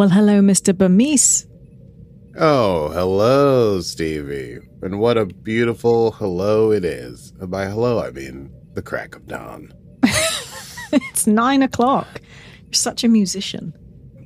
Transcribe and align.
Well, 0.00 0.08
hello, 0.08 0.40
Mr. 0.40 0.74
Burmese. 0.74 1.46
Oh, 2.38 2.88
hello, 2.88 3.82
Stevie. 3.82 4.56
And 4.80 4.98
what 4.98 5.18
a 5.18 5.26
beautiful 5.26 6.12
hello 6.12 6.72
it 6.72 6.86
is. 6.86 7.34
And 7.38 7.50
by 7.50 7.66
hello, 7.66 8.02
I 8.02 8.10
mean 8.10 8.50
the 8.72 8.80
crack 8.80 9.14
of 9.14 9.26
dawn. 9.26 9.74
it's 10.94 11.26
nine 11.26 11.60
o'clock. 11.60 12.22
You're 12.62 12.72
such 12.72 13.04
a 13.04 13.08
musician. 13.08 13.74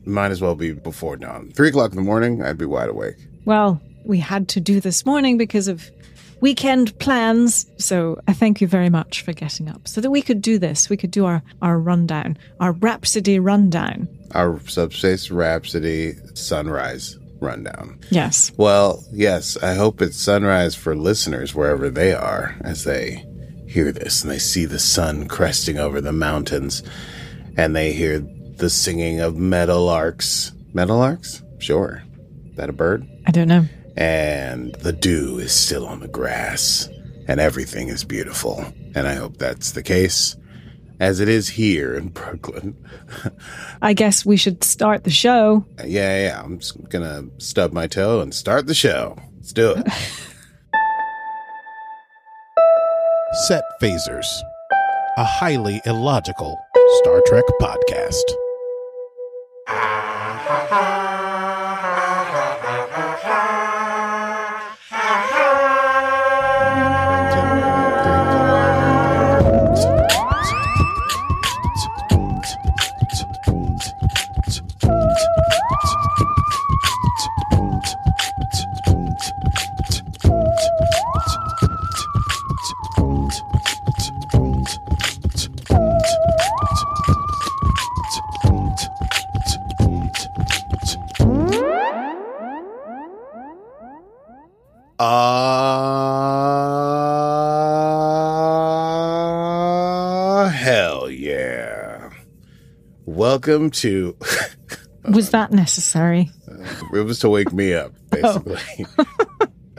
Might 0.06 0.30
as 0.30 0.40
well 0.40 0.54
be 0.54 0.74
before 0.74 1.16
dawn. 1.16 1.50
Three 1.56 1.70
o'clock 1.70 1.90
in 1.90 1.96
the 1.96 2.02
morning, 2.02 2.40
I'd 2.40 2.56
be 2.56 2.66
wide 2.66 2.90
awake. 2.90 3.16
Well, 3.44 3.82
we 4.04 4.20
had 4.20 4.46
to 4.50 4.60
do 4.60 4.78
this 4.78 5.04
morning 5.04 5.38
because 5.38 5.66
of 5.66 5.90
weekend 6.44 6.96
plans. 6.98 7.64
So 7.78 8.20
I 8.28 8.34
thank 8.34 8.60
you 8.60 8.66
very 8.66 8.90
much 8.90 9.22
for 9.22 9.32
getting 9.32 9.66
up 9.66 9.88
so 9.88 10.02
that 10.02 10.10
we 10.10 10.20
could 10.20 10.42
do 10.42 10.58
this. 10.58 10.90
We 10.90 10.96
could 10.98 11.10
do 11.10 11.24
our, 11.24 11.42
our 11.62 11.78
rundown, 11.78 12.36
our 12.60 12.72
Rhapsody 12.72 13.38
rundown. 13.38 14.06
Our 14.32 14.60
Subspace 14.68 15.30
Rhapsody 15.30 16.16
sunrise 16.34 17.18
rundown. 17.40 17.98
Yes. 18.10 18.52
Well, 18.58 19.02
yes, 19.10 19.56
I 19.62 19.72
hope 19.72 20.02
it's 20.02 20.18
sunrise 20.18 20.74
for 20.74 20.94
listeners 20.94 21.54
wherever 21.54 21.88
they 21.88 22.12
are 22.12 22.54
as 22.60 22.84
they 22.84 23.24
hear 23.66 23.90
this 23.90 24.20
and 24.20 24.30
they 24.30 24.38
see 24.38 24.66
the 24.66 24.78
sun 24.78 25.26
cresting 25.28 25.78
over 25.78 26.02
the 26.02 26.12
mountains 26.12 26.82
and 27.56 27.74
they 27.74 27.94
hear 27.94 28.18
the 28.18 28.68
singing 28.68 29.20
of 29.20 29.36
meadowlarks. 29.36 30.52
Meadowlarks? 30.74 31.42
Sure. 31.58 32.02
That 32.56 32.68
a 32.68 32.74
bird? 32.74 33.08
I 33.26 33.30
don't 33.30 33.48
know. 33.48 33.64
And 33.96 34.74
the 34.76 34.92
dew 34.92 35.38
is 35.38 35.52
still 35.52 35.86
on 35.86 36.00
the 36.00 36.08
grass 36.08 36.88
and 37.26 37.40
everything 37.40 37.88
is 37.88 38.04
beautiful. 38.04 38.64
And 38.94 39.06
I 39.06 39.14
hope 39.14 39.38
that's 39.38 39.72
the 39.72 39.82
case 39.82 40.36
as 41.00 41.20
it 41.20 41.28
is 41.28 41.48
here 41.48 41.94
in 41.94 42.08
Brooklyn. 42.08 42.76
I 43.82 43.94
guess 43.94 44.24
we 44.24 44.36
should 44.36 44.62
start 44.64 45.04
the 45.04 45.10
show. 45.10 45.64
Uh, 45.78 45.84
yeah, 45.86 46.28
yeah. 46.28 46.42
I'm 46.42 46.58
just 46.58 46.88
gonna 46.88 47.24
stub 47.38 47.72
my 47.72 47.86
toe 47.86 48.20
and 48.20 48.34
start 48.34 48.66
the 48.66 48.74
show. 48.74 49.16
Let's 49.36 49.52
do 49.52 49.72
it. 49.76 49.86
Set 53.48 53.64
Phasers, 53.82 54.26
a 55.18 55.24
highly 55.24 55.80
illogical 55.86 56.56
Star 57.00 57.20
Trek 57.26 57.44
podcast. 57.60 58.22
Welcome 103.46 103.70
to. 103.72 104.16
Was 105.10 105.32
that 105.32 105.52
necessary? 105.52 106.30
Uh, 106.50 106.64
it 106.94 107.04
was 107.04 107.18
to 107.18 107.28
wake 107.28 107.52
me 107.52 107.74
up, 107.74 107.92
oh. 108.24 108.38
basically. 108.38 108.86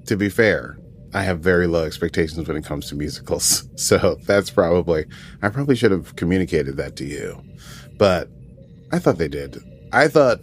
to 0.08 0.18
be 0.18 0.30
fair, 0.30 0.78
I 1.14 1.24
have 1.24 1.40
very 1.40 1.68
low 1.68 1.86
expectations 1.86 2.48
when 2.48 2.58
it 2.58 2.66
comes 2.66 2.90
to 2.90 2.96
musicals. 2.96 3.70
So 3.78 4.16
that's 4.26 4.50
probably, 4.50 5.06
I 5.42 5.50
probably 5.50 5.76
should 5.76 5.92
have 5.92 6.16
communicated 6.16 6.78
that 6.78 6.96
to 6.96 7.06
you. 7.06 7.42
But 7.98 8.30
I 8.92 9.00
thought 9.00 9.18
they 9.18 9.28
did. 9.28 9.58
I 9.92 10.08
thought 10.08 10.40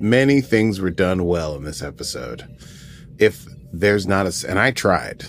many 0.00 0.40
things 0.40 0.80
were 0.80 0.90
done 0.90 1.24
well 1.26 1.54
in 1.56 1.64
this 1.64 1.82
episode. 1.82 2.46
If 3.18 3.44
there's 3.72 4.06
not 4.06 4.26
a, 4.26 4.48
and 4.48 4.58
I 4.58 4.70
tried, 4.70 5.24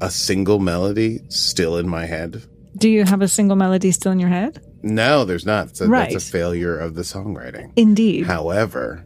a 0.00 0.10
single 0.10 0.58
melody 0.58 1.20
still 1.28 1.76
in 1.76 1.88
my 1.88 2.06
head. 2.06 2.42
Do 2.76 2.88
you 2.88 3.04
have 3.04 3.22
a 3.22 3.28
single 3.28 3.56
melody 3.56 3.90
still 3.92 4.12
in 4.12 4.20
your 4.20 4.28
head? 4.28 4.64
No, 4.82 5.24
there's 5.24 5.46
not. 5.46 5.76
So 5.76 5.86
Right. 5.86 6.10
That's 6.10 6.28
a 6.28 6.30
failure 6.30 6.78
of 6.78 6.94
the 6.94 7.02
songwriting. 7.02 7.72
Indeed. 7.76 8.26
However, 8.26 9.04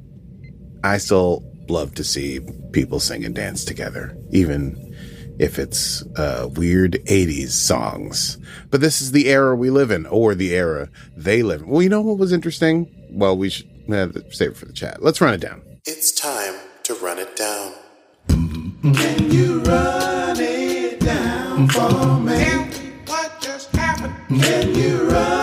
I 0.83 0.99
still 0.99 1.43
love 1.69 1.95
to 1.95 2.05
see 2.05 2.41
people 2.73 3.01
sing 3.01 3.25
and 3.25 3.35
dance 3.35 3.65
together, 3.65 4.17
even 4.31 4.95
if 5.39 5.59
it's 5.59 6.03
uh, 6.17 6.49
weird 6.55 6.93
80s 7.07 7.51
songs. 7.51 8.39
But 8.71 8.81
this 8.81 9.01
is 9.01 9.13
the 9.13 9.29
era 9.29 9.57
we 9.57 9.71
live 9.71 9.91
in, 9.91 10.07
or 10.07 10.35
the 10.35 10.55
era 10.55 10.91
they 11.17 11.43
live 11.43 11.63
in. 11.63 11.69
Well, 11.69 11.83
you 11.83 11.89
know 11.89 12.03
what 12.03 12.19
was 12.19 12.33
interesting? 12.33 12.89
Well, 13.11 13.37
we 13.37 13.51
should 13.51 13.69
uh, 13.91 14.09
save 14.31 14.51
it 14.53 14.57
for 14.57 14.67
the 14.67 14.73
chat. 14.73 15.03
Let's 15.03 15.21
run 15.21 15.35
it 15.35 15.41
down. 15.41 15.63
It's 15.87 16.13
time 16.13 16.55
to 16.85 16.95
run 16.95 17.19
it 17.19 17.35
down. 17.37 17.73
Can 18.29 19.31
you 19.31 19.61
run 19.63 20.37
it 20.39 21.01
down 21.01 21.69
for 21.69 22.19
me? 22.21 22.45
What 23.07 23.41
just 23.41 23.75
happened? 23.75 24.15
Can 24.43 24.75
you 24.75 25.09
run 25.09 25.15
it 25.15 25.29
down. 25.29 25.34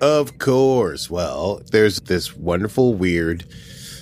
Of 0.00 0.38
course. 0.38 1.10
Well, 1.10 1.62
there's 1.70 2.00
this 2.00 2.36
wonderful, 2.36 2.94
weird 2.94 3.44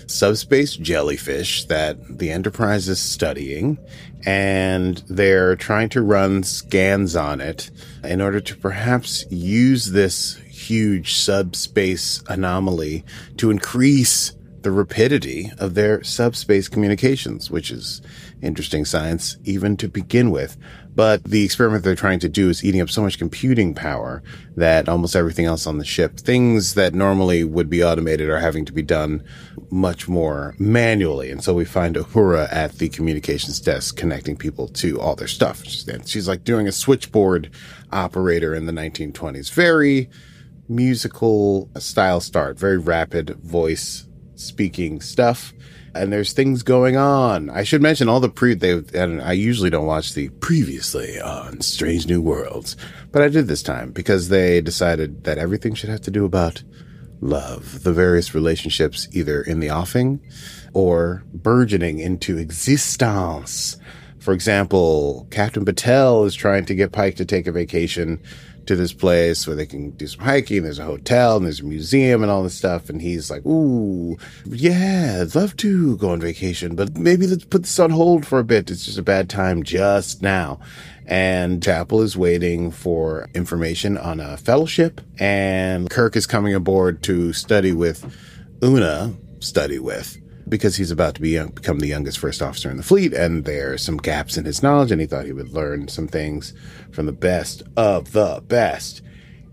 subspace 0.07 0.77
jellyfish 0.77 1.65
that 1.67 2.19
the 2.19 2.31
Enterprise 2.31 2.89
is 2.89 3.01
studying, 3.01 3.79
and 4.27 4.99
they're 5.09 5.57
trying 5.57 5.89
to 5.91 6.03
run 6.03 6.43
scans 6.43 7.15
on 7.15 7.41
it 7.41 7.71
in 8.03 8.21
order 8.21 8.41
to 8.41 8.57
perhaps 8.57 9.25
use 9.31 9.93
this 9.93 10.37
huge 10.49 11.15
subspace 11.15 12.23
anomaly 12.29 13.05
to 13.37 13.51
increase 13.51 14.33
the 14.63 14.71
rapidity 14.73 15.53
of 15.59 15.75
their 15.75 16.03
subspace 16.03 16.69
communications, 16.69 17.51
which 17.51 17.71
is 17.71 18.03
interesting 18.43 18.85
science 18.85 19.37
even 19.45 19.77
to 19.77 19.89
begin 19.89 20.31
with. 20.31 20.57
But 20.95 21.25
the 21.25 21.45
experiment 21.45 21.83
they're 21.83 21.95
trying 21.95 22.21
to 22.21 22.29
do 22.29 22.49
is 22.49 22.65
eating 22.65 22.81
up 22.81 22.91
so 22.91 23.03
much 23.03 23.19
computing 23.19 23.75
power 23.75 24.23
that 24.57 24.89
almost 24.89 25.17
everything 25.17 25.45
else 25.45 25.67
on 25.67 25.79
the 25.79 25.85
ship, 25.85 26.19
things 26.19 26.75
that 26.75 26.95
normally 26.95 27.43
would 27.43 27.69
be 27.69 27.83
automated 27.83 28.29
are 28.29 28.39
having 28.39 28.65
to 28.67 28.73
be 28.73 28.83
done 28.83 29.25
much 29.71 30.09
more 30.09 30.55
manually. 30.59 31.31
And 31.31 31.43
so 31.43 31.55
we 31.55 31.65
find 31.65 31.97
Uhura 31.97 32.53
at 32.53 32.79
the 32.79 32.89
communications 32.89 33.61
desk 33.61 33.97
connecting 33.97 34.37
people 34.37 34.69
to 34.69 35.01
all 35.01 35.17
their 35.17 35.27
stuff. 35.29 35.65
She's, 35.65 35.89
she's 36.07 36.29
like 36.29 36.45
doing 36.45 36.69
a 36.69 36.73
switchboard 36.73 37.51
operator 37.91 38.55
in 38.55 38.67
the 38.67 38.73
1920s. 38.73 39.53
Very 39.53 40.09
musical 40.69 41.71
style 41.79 42.21
start, 42.21 42.59
very 42.59 42.79
rapid 42.79 43.31
voice 43.41 44.07
speaking 44.37 45.01
stuff. 45.01 45.54
And 45.95 46.13
there's 46.13 46.33
things 46.33 46.63
going 46.63 46.97
on. 46.97 47.51
I 47.51 47.63
should 47.63 47.81
mention 47.81 48.09
all 48.09 48.21
the 48.21 48.29
pre, 48.29 48.55
they, 48.55 48.83
and 48.95 49.23
I 49.23 49.33
usually 49.33 49.71
don't 49.71 49.87
watch 49.87 50.15
the 50.15 50.29
previously 50.29 51.21
on 51.21 51.61
Strange 51.61 52.07
New 52.09 52.21
Worlds, 52.21 52.77
but 53.13 53.23
I 53.23 53.29
did 53.29 53.47
this 53.47 53.63
time 53.63 53.93
because 53.93 54.29
they 54.29 54.61
decided 54.61 55.25
that 55.25 55.39
everything 55.39 55.75
should 55.75 55.91
have 55.91 56.03
to 56.03 56.11
do 56.11 56.25
about 56.25 56.63
love, 57.21 57.83
the 57.85 57.93
various 57.93 58.35
relationships 58.35 59.09
either 59.13 59.41
in 59.41 59.61
the 59.61 59.71
offing 59.71 60.21
or 60.73 61.25
burgeoning 61.33 62.01
into 62.01 62.39
existence. 62.39 63.77
For 64.25 64.33
example, 64.33 65.29
Captain 65.31 65.67
Batel 65.67 66.27
is 66.27 66.35
trying 66.35 66.65
to 66.65 66.75
get 66.75 66.93
Pike 66.93 67.17
to 67.17 67.27
take 67.27 67.47
a 67.47 67.53
vacation 67.53 68.23
to 68.65 68.75
this 68.75 68.95
place 68.95 69.47
where 69.47 69.55
they 69.55 69.67
can 69.67 69.91
do 69.91 70.07
some 70.07 70.25
hiking. 70.25 70.63
There's 70.63 70.79
a 70.79 70.87
hotel 70.87 71.37
and 71.37 71.45
there's 71.45 71.61
a 71.61 71.65
museum 71.65 72.23
and 72.23 72.33
all 72.33 72.43
this 72.43 72.55
stuff. 72.55 72.89
And 72.89 73.03
he's 73.03 73.31
like, 73.31 73.45
Ooh, 73.45 74.17
yeah, 74.47 75.19
I'd 75.21 75.35
love 75.35 75.59
to 75.59 75.99
go 75.99 76.09
on 76.09 76.23
vacation, 76.23 76.75
but 76.75 76.97
maybe 76.97 77.27
let's 77.27 77.45
put 77.45 77.65
this 77.65 77.79
on 77.79 77.91
hold 77.91 78.25
for 78.25 78.39
a 78.39 78.45
bit. 78.45 78.71
It's 78.71 78.87
just 78.87 78.97
a 78.97 79.03
bad 79.03 79.29
time 79.29 79.63
just 79.63 80.23
now. 80.23 80.59
And 81.05 81.63
Chapel 81.63 82.01
is 82.01 82.17
waiting 82.17 82.71
for 82.71 83.29
information 83.35 83.99
on 83.99 84.21
a 84.21 84.39
fellowship 84.39 85.03
and 85.19 85.91
Kirk 85.91 86.17
is 86.17 86.27
coming 86.27 86.55
aboard 86.55 87.03
to 87.03 87.35
study 87.35 87.75
with 87.75 88.11
Una, 88.63 89.13
study 89.41 89.79
with 89.79 90.17
because 90.49 90.77
he's 90.77 90.91
about 90.91 91.15
to 91.15 91.21
be 91.21 91.31
young, 91.31 91.49
become 91.51 91.81
the 91.81 91.87
youngest 91.87 92.19
first 92.19 92.43
officer 92.43 92.71
in 92.71 92.77
the 92.77 92.83
fleet, 92.83 93.13
and 93.13 93.45
there 93.45 93.73
are 93.73 93.79
some 93.79 93.97
gaps 93.97 94.37
in 94.37 94.45
his 94.45 94.63
knowledge, 94.63 94.91
and 94.91 95.01
he 95.01 95.07
thought 95.07 95.25
he 95.25 95.33
would 95.33 95.53
learn 95.53 95.89
some 95.89 96.09
things 96.09 96.53
from 96.93 97.07
the 97.07 97.13
best 97.13 97.63
of 97.77 98.13
the 98.13 98.43
best. 98.47 99.03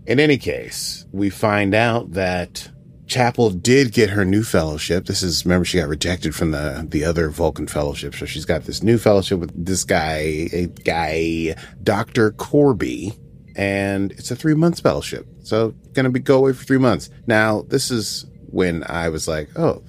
In 0.06 0.18
any 0.18 0.36
case, 0.36 1.06
we 1.12 1.30
find 1.30 1.74
out 1.74 2.12
that 2.12 2.68
Chapel 3.06 3.50
did 3.50 3.92
get 3.92 4.10
her 4.10 4.24
new 4.24 4.42
fellowship. 4.42 5.06
This 5.06 5.22
is 5.22 5.44
remember 5.44 5.64
she 5.64 5.78
got 5.78 5.88
rejected 5.88 6.34
from 6.34 6.50
the 6.50 6.86
the 6.88 7.04
other 7.04 7.28
Vulcan 7.28 7.66
fellowship, 7.66 8.14
so 8.14 8.26
she's 8.26 8.44
got 8.44 8.64
this 8.64 8.82
new 8.82 8.98
fellowship 8.98 9.38
with 9.38 9.64
this 9.64 9.84
guy, 9.84 10.48
a 10.52 10.66
guy, 10.66 11.54
Doctor 11.82 12.32
Korby, 12.32 13.16
and 13.54 14.12
it's 14.12 14.30
a 14.30 14.36
three 14.36 14.54
month 14.54 14.80
fellowship. 14.80 15.26
So 15.42 15.74
gonna 15.92 16.10
be 16.10 16.20
go 16.20 16.38
away 16.38 16.52
for 16.52 16.64
three 16.64 16.78
months. 16.78 17.10
Now 17.26 17.62
this 17.68 17.90
is 17.90 18.26
when 18.46 18.84
I 18.88 19.08
was 19.08 19.28
like, 19.28 19.48
oh, 19.56 19.82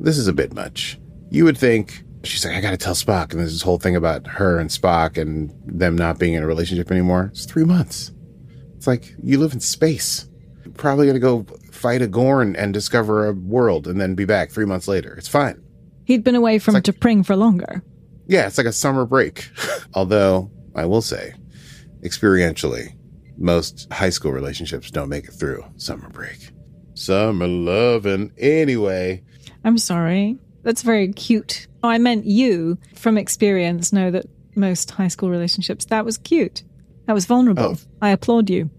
this 0.00 0.18
is 0.18 0.26
a 0.28 0.32
bit 0.32 0.54
much. 0.54 0.98
You 1.30 1.44
would 1.44 1.58
think 1.58 2.02
she's 2.24 2.44
like, 2.44 2.54
I 2.54 2.60
gotta 2.60 2.76
tell 2.76 2.94
Spock, 2.94 3.30
and 3.32 3.40
there's 3.40 3.52
this 3.52 3.62
whole 3.62 3.78
thing 3.78 3.96
about 3.96 4.26
her 4.26 4.58
and 4.58 4.70
Spock 4.70 5.16
and 5.20 5.52
them 5.66 5.96
not 5.96 6.18
being 6.18 6.34
in 6.34 6.42
a 6.42 6.46
relationship 6.46 6.90
anymore. 6.90 7.30
It's 7.32 7.44
three 7.46 7.64
months. 7.64 8.12
It's 8.76 8.86
like 8.86 9.14
you 9.22 9.38
live 9.38 9.52
in 9.52 9.60
space. 9.60 10.28
You're 10.64 10.74
probably 10.74 11.06
gonna 11.06 11.18
go 11.18 11.46
fight 11.72 12.02
a 12.02 12.06
Gorn 12.08 12.56
and 12.56 12.72
discover 12.72 13.26
a 13.28 13.32
world 13.32 13.86
and 13.86 14.00
then 14.00 14.14
be 14.14 14.24
back 14.24 14.50
three 14.50 14.64
months 14.66 14.88
later. 14.88 15.14
It's 15.16 15.28
fine. 15.28 15.60
He'd 16.04 16.24
been 16.24 16.34
away 16.34 16.58
from 16.58 16.74
like- 16.74 16.84
T'Pring 16.84 17.24
for 17.24 17.36
longer. 17.36 17.82
Yeah, 18.26 18.46
it's 18.46 18.56
like 18.58 18.66
a 18.66 18.72
summer 18.72 19.04
break. 19.04 19.50
Although 19.94 20.50
I 20.74 20.86
will 20.86 21.02
say, 21.02 21.34
experientially, 22.02 22.94
most 23.36 23.90
high 23.92 24.10
school 24.10 24.32
relationships 24.32 24.90
don't 24.90 25.08
make 25.08 25.24
it 25.26 25.32
through 25.32 25.64
summer 25.76 26.08
break. 26.10 26.50
Summer 26.94 27.46
loving. 27.48 28.32
Anyway, 28.38 29.22
I'm 29.64 29.78
sorry. 29.78 30.38
That's 30.62 30.82
very 30.82 31.12
cute. 31.12 31.66
Oh, 31.82 31.88
I 31.88 31.98
meant 31.98 32.24
you 32.26 32.78
from 32.94 33.18
experience 33.18 33.92
know 33.92 34.10
that 34.10 34.26
most 34.54 34.90
high 34.92 35.08
school 35.08 35.30
relationships, 35.30 35.86
that 35.86 36.04
was 36.04 36.18
cute. 36.18 36.62
That 37.06 37.12
was 37.12 37.26
vulnerable. 37.26 37.62
Oh. 37.62 37.78
I 38.00 38.10
applaud 38.10 38.48
you. 38.48 38.70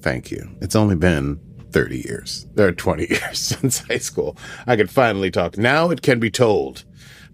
Thank 0.00 0.30
you. 0.30 0.50
It's 0.60 0.76
only 0.76 0.96
been 0.96 1.40
30 1.70 1.98
years. 2.06 2.46
There 2.54 2.68
are 2.68 2.72
20 2.72 3.06
years 3.10 3.38
since 3.38 3.78
high 3.80 3.98
school. 3.98 4.36
I 4.66 4.76
could 4.76 4.90
finally 4.90 5.30
talk. 5.30 5.58
Now 5.58 5.90
it 5.90 6.02
can 6.02 6.20
be 6.20 6.30
told. 6.30 6.84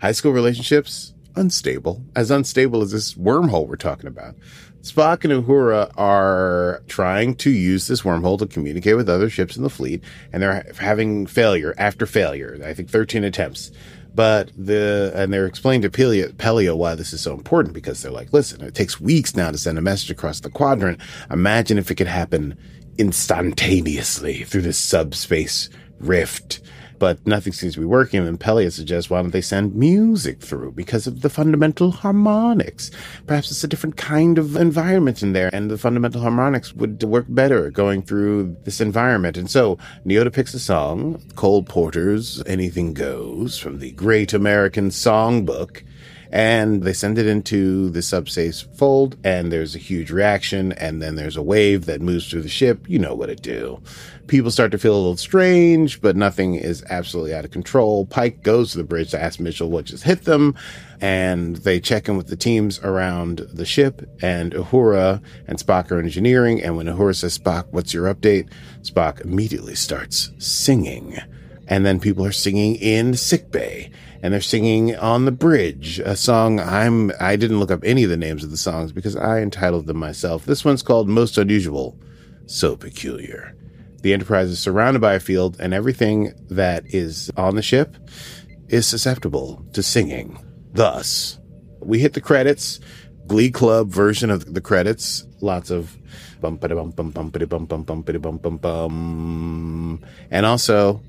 High 0.00 0.12
school 0.12 0.32
relationships, 0.32 1.14
unstable. 1.36 2.02
As 2.16 2.30
unstable 2.30 2.82
as 2.82 2.90
this 2.92 3.14
wormhole 3.14 3.66
we're 3.68 3.76
talking 3.76 4.06
about. 4.06 4.34
Spock 4.82 5.24
and 5.24 5.44
Uhura 5.44 5.92
are 5.96 6.82
trying 6.88 7.34
to 7.36 7.50
use 7.50 7.86
this 7.86 8.02
wormhole 8.02 8.38
to 8.38 8.46
communicate 8.46 8.96
with 8.96 9.10
other 9.10 9.28
ships 9.28 9.56
in 9.56 9.62
the 9.62 9.70
fleet, 9.70 10.02
and 10.32 10.42
they're 10.42 10.64
having 10.78 11.26
failure 11.26 11.74
after 11.76 12.06
failure. 12.06 12.58
I 12.64 12.72
think 12.72 12.88
13 12.88 13.24
attempts. 13.24 13.70
But 14.14 14.50
the, 14.56 15.12
and 15.14 15.32
they're 15.32 15.46
explaining 15.46 15.82
to 15.82 15.90
Pelia, 15.90 16.32
Pelia 16.32 16.76
why 16.76 16.94
this 16.94 17.12
is 17.12 17.20
so 17.20 17.32
important 17.34 17.74
because 17.74 18.02
they're 18.02 18.10
like, 18.10 18.32
listen, 18.32 18.62
it 18.62 18.74
takes 18.74 19.00
weeks 19.00 19.36
now 19.36 19.50
to 19.50 19.58
send 19.58 19.78
a 19.78 19.82
message 19.82 20.10
across 20.10 20.40
the 20.40 20.50
quadrant. 20.50 21.00
Imagine 21.30 21.78
if 21.78 21.90
it 21.90 21.94
could 21.94 22.08
happen 22.08 22.58
instantaneously 22.98 24.44
through 24.44 24.62
this 24.62 24.78
subspace 24.78 25.68
rift. 26.00 26.60
But 27.00 27.26
nothing 27.26 27.52
seems 27.52 27.74
to 27.74 27.80
be 27.80 27.86
working. 27.86 28.24
And 28.28 28.38
Pelia 28.38 28.70
suggests, 28.70 29.10
why 29.10 29.20
don't 29.20 29.32
they 29.32 29.40
send 29.40 29.74
music 29.74 30.40
through 30.40 30.72
because 30.72 31.08
of 31.08 31.22
the 31.22 31.30
fundamental 31.30 31.90
harmonics? 31.90 32.92
Perhaps 33.26 33.50
it's 33.50 33.64
a 33.64 33.68
different 33.68 33.96
kind 33.96 34.38
of 34.38 34.54
environment 34.54 35.22
in 35.22 35.32
there, 35.32 35.50
and 35.52 35.70
the 35.70 35.78
fundamental 35.78 36.20
harmonics 36.20 36.72
would 36.74 37.02
work 37.02 37.26
better 37.28 37.70
going 37.70 38.02
through 38.02 38.54
this 38.64 38.80
environment. 38.80 39.36
And 39.36 39.50
so 39.50 39.78
Nyota 40.06 40.32
picks 40.32 40.54
a 40.54 40.60
song, 40.60 41.20
Cole 41.34 41.64
Porter's 41.64 42.42
Anything 42.46 42.94
Goes 42.94 43.58
from 43.58 43.78
the 43.80 43.92
Great 43.92 44.32
American 44.32 44.90
Songbook 44.90 45.82
and 46.32 46.82
they 46.84 46.92
send 46.92 47.18
it 47.18 47.26
into 47.26 47.90
the 47.90 48.02
subspace 48.02 48.60
fold 48.60 49.16
and 49.24 49.50
there's 49.50 49.74
a 49.74 49.78
huge 49.78 50.10
reaction 50.10 50.72
and 50.72 51.02
then 51.02 51.16
there's 51.16 51.36
a 51.36 51.42
wave 51.42 51.86
that 51.86 52.00
moves 52.00 52.30
through 52.30 52.42
the 52.42 52.48
ship. 52.48 52.88
You 52.88 52.98
know 52.98 53.14
what 53.14 53.30
it 53.30 53.42
do. 53.42 53.82
People 54.28 54.52
start 54.52 54.70
to 54.70 54.78
feel 54.78 54.94
a 54.94 54.96
little 54.96 55.16
strange 55.16 56.00
but 56.00 56.16
nothing 56.16 56.54
is 56.54 56.84
absolutely 56.88 57.34
out 57.34 57.44
of 57.44 57.50
control. 57.50 58.06
Pike 58.06 58.42
goes 58.42 58.72
to 58.72 58.78
the 58.78 58.84
bridge 58.84 59.10
to 59.10 59.20
ask 59.20 59.40
mitchell 59.40 59.70
what 59.70 59.86
just 59.86 60.04
hit 60.04 60.24
them 60.24 60.54
and 61.00 61.56
they 61.56 61.80
check 61.80 62.08
in 62.08 62.16
with 62.16 62.28
the 62.28 62.36
teams 62.36 62.78
around 62.80 63.38
the 63.52 63.64
ship 63.64 64.08
and 64.22 64.52
uhura 64.52 65.20
and 65.48 65.58
spock 65.58 65.90
are 65.90 65.98
engineering. 65.98 66.62
And 66.62 66.76
when 66.76 66.86
uhura 66.86 67.16
says 67.16 67.36
spock 67.36 67.66
what's 67.70 67.92
your 67.92 68.12
update? 68.12 68.48
Spock 68.82 69.20
immediately 69.22 69.74
starts 69.74 70.30
singing. 70.38 71.18
And 71.66 71.86
then 71.86 72.00
people 72.00 72.24
are 72.24 72.32
singing 72.32 72.76
in 72.76 73.14
sickbay 73.14 73.90
and 74.22 74.32
they're 74.34 74.40
singing 74.40 74.96
on 74.96 75.24
the 75.24 75.32
bridge 75.32 75.98
a 76.00 76.16
song 76.16 76.60
i'm 76.60 77.10
i 77.20 77.36
didn't 77.36 77.58
look 77.58 77.70
up 77.70 77.82
any 77.84 78.04
of 78.04 78.10
the 78.10 78.16
names 78.16 78.44
of 78.44 78.50
the 78.50 78.56
songs 78.56 78.92
because 78.92 79.16
i 79.16 79.40
entitled 79.40 79.86
them 79.86 79.96
myself. 79.96 80.44
This 80.46 80.64
one's 80.64 80.82
called 80.82 81.08
most 81.08 81.38
unusual 81.38 81.96
so 82.46 82.76
peculiar. 82.76 83.54
The 84.02 84.12
enterprise 84.12 84.48
is 84.48 84.58
surrounded 84.58 85.00
by 85.00 85.14
a 85.14 85.20
field 85.20 85.56
and 85.60 85.72
everything 85.72 86.32
that 86.48 86.84
is 86.86 87.30
on 87.36 87.54
the 87.54 87.62
ship 87.62 87.96
is 88.68 88.86
susceptible 88.86 89.64
to 89.74 89.82
singing. 89.82 90.38
Thus 90.72 91.38
we 91.80 92.00
hit 92.00 92.14
the 92.14 92.20
credits. 92.20 92.80
Glee 93.26 93.50
club 93.50 93.90
version 93.90 94.30
of 94.30 94.54
the 94.54 94.60
credits. 94.60 95.24
Lots 95.40 95.70
of 95.70 95.96
bum 96.40 96.56
bum 96.56 96.90
bum 96.90 97.10
bum 97.10 97.30
bum 97.30 97.66
bum 97.66 97.84
bum 97.84 98.38
bum 98.38 98.56
bum. 98.56 100.04
And 100.30 100.46
also 100.46 101.02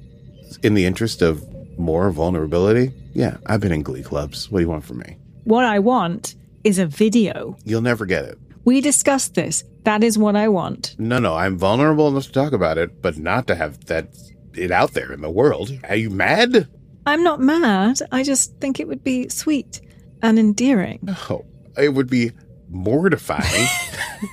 in 0.62 0.76
the 0.76 0.86
interest 0.86 1.22
of 1.22 1.44
more 1.82 2.12
vulnerability, 2.12 2.92
yeah, 3.14 3.38
I've 3.46 3.60
been 3.60 3.72
in 3.72 3.84
glee 3.84 4.04
clubs. 4.04 4.50
What 4.50 4.60
do 4.60 4.64
you 4.64 4.70
want 4.70 4.86
from 4.86 5.00
me? 5.00 5.18
What 5.44 5.66
I 5.66 5.80
want 5.80 6.36
is 6.64 6.80
a 6.80 6.86
video. 6.86 7.58
You'll 7.64 7.82
never 7.82 8.06
get 8.06 8.26
it. 8.26 8.38
We 8.64 8.80
discussed 8.82 9.34
this. 9.34 9.64
That 9.84 10.04
is 10.04 10.18
what 10.18 10.36
I 10.36 10.48
want. 10.48 10.96
No, 11.00 11.18
no, 11.20 11.36
I'm 11.36 11.58
vulnerable 11.58 12.08
enough 12.08 12.26
to 12.26 12.32
talk 12.32 12.54
about 12.54 12.78
it, 12.78 13.02
but 13.02 13.18
not 13.18 13.48
to 13.48 13.56
have 13.56 13.86
that 13.86 14.10
it 14.54 14.70
out 14.72 14.92
there 14.94 15.12
in 15.12 15.22
the 15.22 15.30
world. 15.30 15.72
Are 15.90 15.96
you 15.96 16.10
mad? 16.10 16.68
I'm 17.06 17.24
not 17.24 17.40
mad. 17.40 18.00
I 18.12 18.24
just 18.24 18.56
think 18.60 18.80
it 18.80 18.88
would 18.88 19.04
be 19.04 19.28
sweet 19.30 19.82
and 20.22 20.38
endearing. 20.38 21.00
No, 21.02 21.46
it 21.78 21.90
would 21.90 22.10
be 22.10 22.32
mortifying 22.70 23.68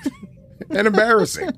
and 0.71 0.87
embarrassing. 0.87 1.51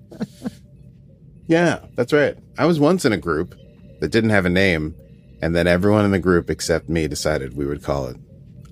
Yeah, 1.49 1.85
that's 1.97 2.13
right. 2.13 2.37
I 2.59 2.67
was 2.67 2.79
once 2.79 3.05
in 3.05 3.13
a 3.13 3.17
group 3.17 3.57
that 3.99 4.13
didn't 4.13 4.31
have 4.31 4.47
a 4.47 4.51
name, 4.51 4.95
and 5.43 5.55
then 5.55 5.67
everyone 5.67 6.05
in 6.05 6.11
the 6.11 6.19
group 6.19 6.51
except 6.51 6.89
me 6.89 7.09
decided 7.09 7.57
we 7.57 7.67
would 7.67 7.83
call 7.83 8.07
it 8.07 8.17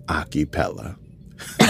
Acapella. 0.06 0.96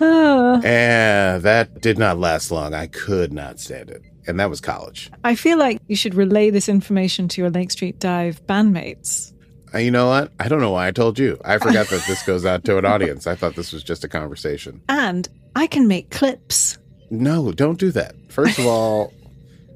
and 0.00 1.42
that 1.42 1.80
did 1.80 1.98
not 1.98 2.18
last 2.18 2.50
long. 2.50 2.74
I 2.74 2.86
could 2.86 3.32
not 3.32 3.60
stand 3.60 3.90
it. 3.90 4.02
And 4.26 4.38
that 4.38 4.50
was 4.50 4.60
college. 4.60 5.10
I 5.24 5.34
feel 5.34 5.58
like 5.58 5.80
you 5.88 5.96
should 5.96 6.14
relay 6.14 6.50
this 6.50 6.68
information 6.68 7.28
to 7.28 7.40
your 7.40 7.50
Lake 7.50 7.70
Street 7.70 7.98
Dive 7.98 8.44
bandmates. 8.46 9.32
Uh, 9.74 9.78
You 9.78 9.90
know 9.90 10.08
what? 10.08 10.32
I 10.38 10.48
don't 10.48 10.60
know 10.60 10.70
why 10.70 10.88
I 10.88 10.90
told 10.90 11.18
you. 11.18 11.38
I 11.44 11.58
forgot 11.58 11.88
that 11.88 12.04
this 12.06 12.22
goes 12.24 12.44
out 12.44 12.64
to 12.64 12.78
an 12.78 12.84
audience. 12.84 13.26
I 13.26 13.34
thought 13.34 13.56
this 13.56 13.72
was 13.72 13.82
just 13.82 14.04
a 14.04 14.08
conversation. 14.08 14.82
And 14.88 15.28
I 15.56 15.66
can 15.66 15.88
make 15.88 16.10
clips. 16.10 16.78
No, 17.10 17.50
don't 17.52 17.78
do 17.78 17.90
that. 17.92 18.14
First 18.30 18.58
of 18.58 18.66
all, 18.66 19.12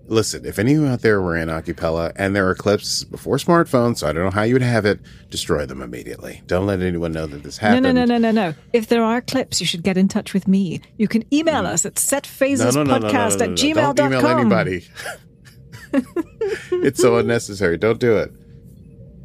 listen, 0.07 0.45
if 0.45 0.59
any 0.59 0.75
of 0.75 0.83
you 0.83 0.87
out 0.87 1.01
there 1.01 1.21
were 1.21 1.37
in 1.37 1.49
Acapella 1.49 2.13
and 2.17 2.35
there 2.35 2.49
are 2.49 2.55
clips 2.55 3.05
before 3.05 3.37
smartphones, 3.37 3.99
so 3.99 4.09
I 4.09 4.13
don't 4.13 4.25
know 4.25 4.31
how 4.31 4.43
you 4.43 4.55
would 4.55 4.63
have 4.63 4.85
it, 4.85 5.01
destroy 5.31 5.67
them 5.67 5.83
immediately. 5.83 6.43
Don't 6.47 6.67
let 6.67 6.81
anyone 6.81 7.13
know 7.13 7.27
that 7.27 7.43
this 7.43 7.61
No, 7.61 7.69
happened. 7.69 7.85
no, 7.85 7.93
no, 7.93 8.05
no, 8.05 8.19
no, 8.19 8.31
no. 8.31 8.55
If 8.73 8.89
there 8.89 9.03
are 9.03 9.21
clips, 9.21 9.61
you 9.61 9.67
should 9.67 9.83
get 9.83 9.97
in 9.97 10.09
touch 10.09 10.35
with 10.35 10.47
me. 10.49 10.81
You 10.97 11.09
can 11.09 11.25
email 11.33 11.63
mm. 11.63 11.67
us 11.67 11.87
at 11.87 11.95
setphasespodcast 11.95 13.41
at 13.41 13.51
gmail.com. 13.51 13.95
Don't 13.95 14.13
email 14.13 14.27
anybody. 14.27 14.87
it's 16.73 17.01
so 17.01 17.17
unnecessary. 17.17 17.79
Don't 17.79 18.01
do 18.01 18.17
it. 18.17 18.33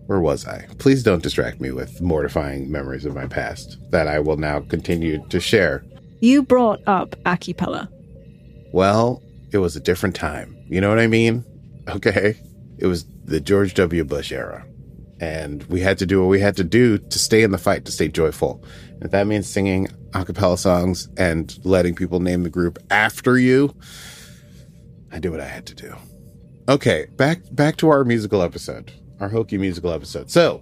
Where 0.08 0.20
was 0.20 0.48
I? 0.48 0.68
Please 0.80 1.04
don't 1.04 1.22
distract 1.22 1.62
me 1.62 1.72
with 1.72 2.02
mortifying 2.02 2.72
memories 2.72 3.06
of 3.06 3.14
my 3.14 3.28
past 3.28 3.78
that 3.92 4.08
I 4.08 4.20
will 4.20 4.38
now 4.38 4.62
continue 4.62 5.24
to 5.30 5.40
share. 5.40 5.84
You 6.20 6.42
brought 6.42 6.82
up 6.88 7.12
Acapella. 7.26 7.88
Well, 8.74 9.22
it 9.52 9.60
was 9.60 9.76
a 9.76 9.80
different 9.80 10.16
time. 10.16 10.56
You 10.70 10.82
know 10.82 10.90
what 10.90 11.00
I 11.00 11.08
mean? 11.08 11.44
Okay. 11.88 12.40
It 12.78 12.86
was 12.86 13.06
the 13.26 13.40
George 13.42 13.74
W. 13.74 14.04
Bush 14.04 14.32
era. 14.32 14.66
And 15.20 15.64
we 15.64 15.82
had 15.82 15.98
to 15.98 16.06
do 16.06 16.22
what 16.22 16.30
we 16.30 16.40
had 16.40 16.56
to 16.58 16.64
do 16.64 16.98
to 16.98 17.20
stay 17.20 17.44
in 17.44 17.52
the 17.52 17.58
fight, 17.58 17.84
to 17.86 17.92
stay 17.92 18.08
joyful. 18.08 18.64
And 18.92 19.04
if 19.04 19.12
that 19.12 19.28
means 19.28 19.50
singing 19.50 19.90
a 20.14 20.24
cappella 20.24 20.58
songs 20.58 21.10
and 21.18 21.58
letting 21.66 21.96
people 21.96 22.20
name 22.20 22.44
the 22.44 22.50
group 22.50 22.80
after 22.90 23.38
you. 23.38 23.76
I 25.12 25.20
did 25.20 25.30
what 25.30 25.40
I 25.40 25.48
had 25.48 25.66
to 25.68 25.76
do. 25.76 25.96
Okay, 26.68 27.08
back 27.16 27.42
back 27.52 27.78
to 27.78 27.90
our 27.90 28.04
musical 28.04 28.44
episode, 28.44 28.92
our 29.20 29.30
hokey 29.30 29.58
musical 29.58 29.92
episode. 29.92 30.30
So, 30.30 30.62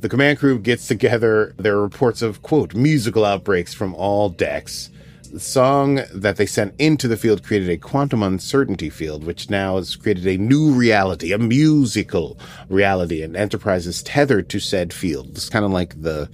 the 0.00 0.08
command 0.08 0.38
crew 0.38 0.58
gets 0.58 0.88
together. 0.88 1.54
There 1.58 1.76
are 1.76 1.82
reports 1.82 2.22
of 2.22 2.42
quote 2.42 2.74
musical 2.74 3.24
outbreaks 3.24 3.74
from 3.74 3.94
all 3.94 4.30
decks. 4.30 4.90
The 5.34 5.40
song 5.40 6.00
that 6.14 6.36
they 6.36 6.46
sent 6.46 6.76
into 6.78 7.08
the 7.08 7.16
field 7.16 7.42
created 7.42 7.68
a 7.68 7.76
quantum 7.76 8.22
uncertainty 8.22 8.88
field, 8.88 9.24
which 9.24 9.50
now 9.50 9.78
has 9.78 9.96
created 9.96 10.28
a 10.28 10.38
new 10.38 10.70
reality, 10.70 11.32
a 11.32 11.38
musical 11.38 12.38
reality, 12.68 13.20
and 13.20 13.36
Enterprise 13.36 13.88
is 13.88 14.00
tethered 14.04 14.48
to 14.50 14.60
said 14.60 14.92
field. 14.92 15.30
It's 15.30 15.48
kind 15.48 15.64
of 15.64 15.72
like 15.72 16.00
the 16.00 16.30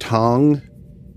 tongue 0.00 0.62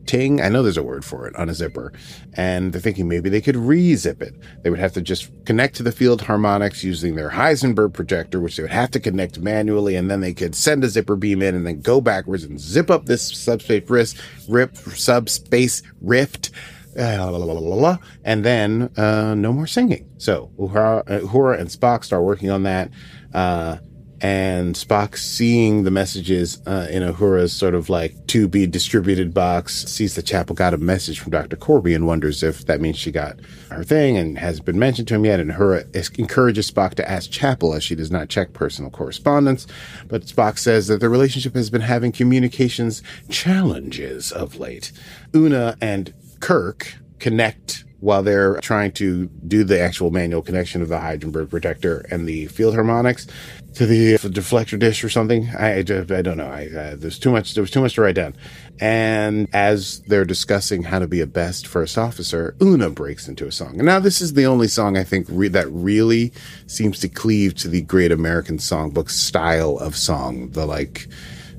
ting. 0.06 0.44
I 0.44 0.50
know 0.50 0.62
there's 0.62 0.78
a 0.78 0.84
word 0.84 1.04
for 1.04 1.28
it 1.28 1.36
on 1.36 1.50
a 1.50 1.56
zipper. 1.56 1.92
And 2.36 2.72
they're 2.72 2.80
thinking 2.80 3.08
maybe 3.08 3.32
they 3.32 3.42
could 3.42 3.56
re-zip 3.56 4.22
it. 4.22 4.36
They 4.62 4.70
would 4.70 4.78
have 4.78 4.94
to 4.94 5.02
just 5.02 5.32
connect 5.46 5.76
to 5.78 5.84
the 5.84 5.92
field 5.92 6.22
harmonics 6.22 6.84
using 6.84 7.16
their 7.16 7.32
Heisenberg 7.32 7.94
projector, 7.94 8.42
which 8.42 8.58
they 8.58 8.64
would 8.64 8.72
have 8.72 8.92
to 8.92 9.00
connect 9.00 9.40
manually. 9.40 9.96
And 9.96 10.12
then 10.12 10.22
they 10.22 10.36
could 10.36 10.54
send 10.54 10.84
a 10.84 10.88
zipper 10.88 11.16
beam 11.16 11.42
in 11.42 11.56
and 11.56 11.66
then 11.66 11.82
go 11.82 12.00
backwards 12.00 12.44
and 12.44 12.60
zip 12.60 12.92
up 12.92 13.08
this 13.08 13.28
subspace 13.36 13.90
rift, 13.90 14.22
rip, 14.48 14.78
subspace 14.78 15.82
rift. 16.00 16.52
Uh, 16.98 17.98
and 18.24 18.46
then 18.46 18.90
uh, 18.98 19.36
no 19.36 19.52
more 19.54 19.68
singing. 19.68 20.10
So 20.18 20.52
Uhura, 20.58 21.04
Uhura 21.22 21.60
and 21.60 21.70
Spock 21.70 22.04
start 22.04 22.24
working 22.24 22.50
on 22.50 22.64
that. 22.64 22.92
Uh, 23.34 23.78
and 24.24 24.74
Spock 24.74 25.18
seeing 25.18 25.84
the 25.84 25.92
messages 25.92 26.62
uh, 26.66 26.88
in 26.90 27.04
Uhura's 27.04 27.52
sort 27.52 27.76
of 27.76 27.90
like 27.90 28.26
to 28.28 28.48
be 28.48 28.66
distributed 28.66 29.34
box, 29.34 29.84
sees 29.86 30.16
that 30.16 30.26
Chapel 30.26 30.56
got 30.56 30.74
a 30.74 30.78
message 30.78 31.20
from 31.20 31.32
Dr. 31.32 31.58
Korby 31.58 31.94
and 31.94 32.08
wonders 32.08 32.42
if 32.42 32.66
that 32.68 32.80
means 32.80 32.98
she 32.98 33.12
got 33.12 33.36
her 33.70 33.84
thing 33.84 34.16
and 34.16 34.38
hasn't 34.38 34.66
been 34.66 34.80
mentioned 34.80 35.10
to 35.10 35.16
him 35.16 35.26
yet. 35.26 35.42
And 35.42 35.52
Uhura 35.52 36.18
encourages 36.18 36.72
Spock 36.72 36.94
to 36.96 37.10
ask 37.10 37.30
Chapel 37.32 37.74
as 37.74 37.84
she 37.84 37.96
does 37.96 38.12
not 38.12 38.30
check 38.30 38.54
personal 38.54 38.90
correspondence. 38.90 39.68
But 40.08 40.22
Spock 40.24 40.58
says 40.58 40.88
that 40.88 41.02
the 41.02 41.10
relationship 41.10 41.54
has 41.56 41.70
been 41.70 41.82
having 41.82 42.14
communications 42.14 43.04
challenges 43.30 44.32
of 44.32 44.56
late. 44.56 44.94
Una 45.36 45.76
and 45.82 46.14
Kirk 46.44 46.94
connect 47.20 47.86
while 48.02 48.22
they're 48.22 48.60
trying 48.60 48.92
to 48.92 49.28
do 49.48 49.64
the 49.64 49.80
actual 49.80 50.12
manual 50.12 50.42
connection 50.42 50.82
of 50.82 50.90
the 50.90 50.98
Heisenberg 50.98 51.50
projector 51.50 52.06
and 52.12 52.28
the 52.28 52.48
field 52.48 52.74
harmonics 52.74 53.28
to 53.76 53.86
the 53.86 54.16
deflector 54.16 54.78
dish 54.78 55.06
or 55.06 55.10
something. 55.10 55.48
I, 55.58 55.76
I, 55.76 55.78
I 55.78 56.22
don't 56.22 56.36
know. 56.36 56.50
I, 56.50 56.66
uh, 56.66 56.96
there's 56.98 57.18
too 57.18 57.32
much. 57.32 57.54
There 57.54 57.62
was 57.62 57.72
too 57.72 57.80
much 57.80 57.94
to 57.94 58.02
write 58.02 58.16
down. 58.16 58.36
And 58.82 59.48
as 59.54 60.02
they're 60.02 60.26
discussing 60.26 60.84
how 60.84 61.00
to 61.00 61.08
be 61.08 61.22
a 61.22 61.26
best 61.26 61.66
first 61.66 61.98
officer, 61.98 62.58
Una 62.62 62.90
breaks 62.90 63.30
into 63.30 63.48
a 63.48 63.52
song. 63.54 63.76
And 63.76 63.86
now 63.86 64.02
this 64.02 64.20
is 64.20 64.34
the 64.34 64.46
only 64.46 64.68
song 64.68 64.98
I 64.98 65.06
think 65.06 65.28
re- 65.30 65.48
that 65.48 65.72
really 65.72 66.34
seems 66.68 67.00
to 67.00 67.08
cleave 67.08 67.56
to 67.56 67.70
the 67.70 67.84
great 67.84 68.12
American 68.12 68.58
songbook 68.58 69.10
style 69.10 69.78
of 69.78 69.96
song, 69.96 70.50
the 70.50 70.66
like 70.66 71.08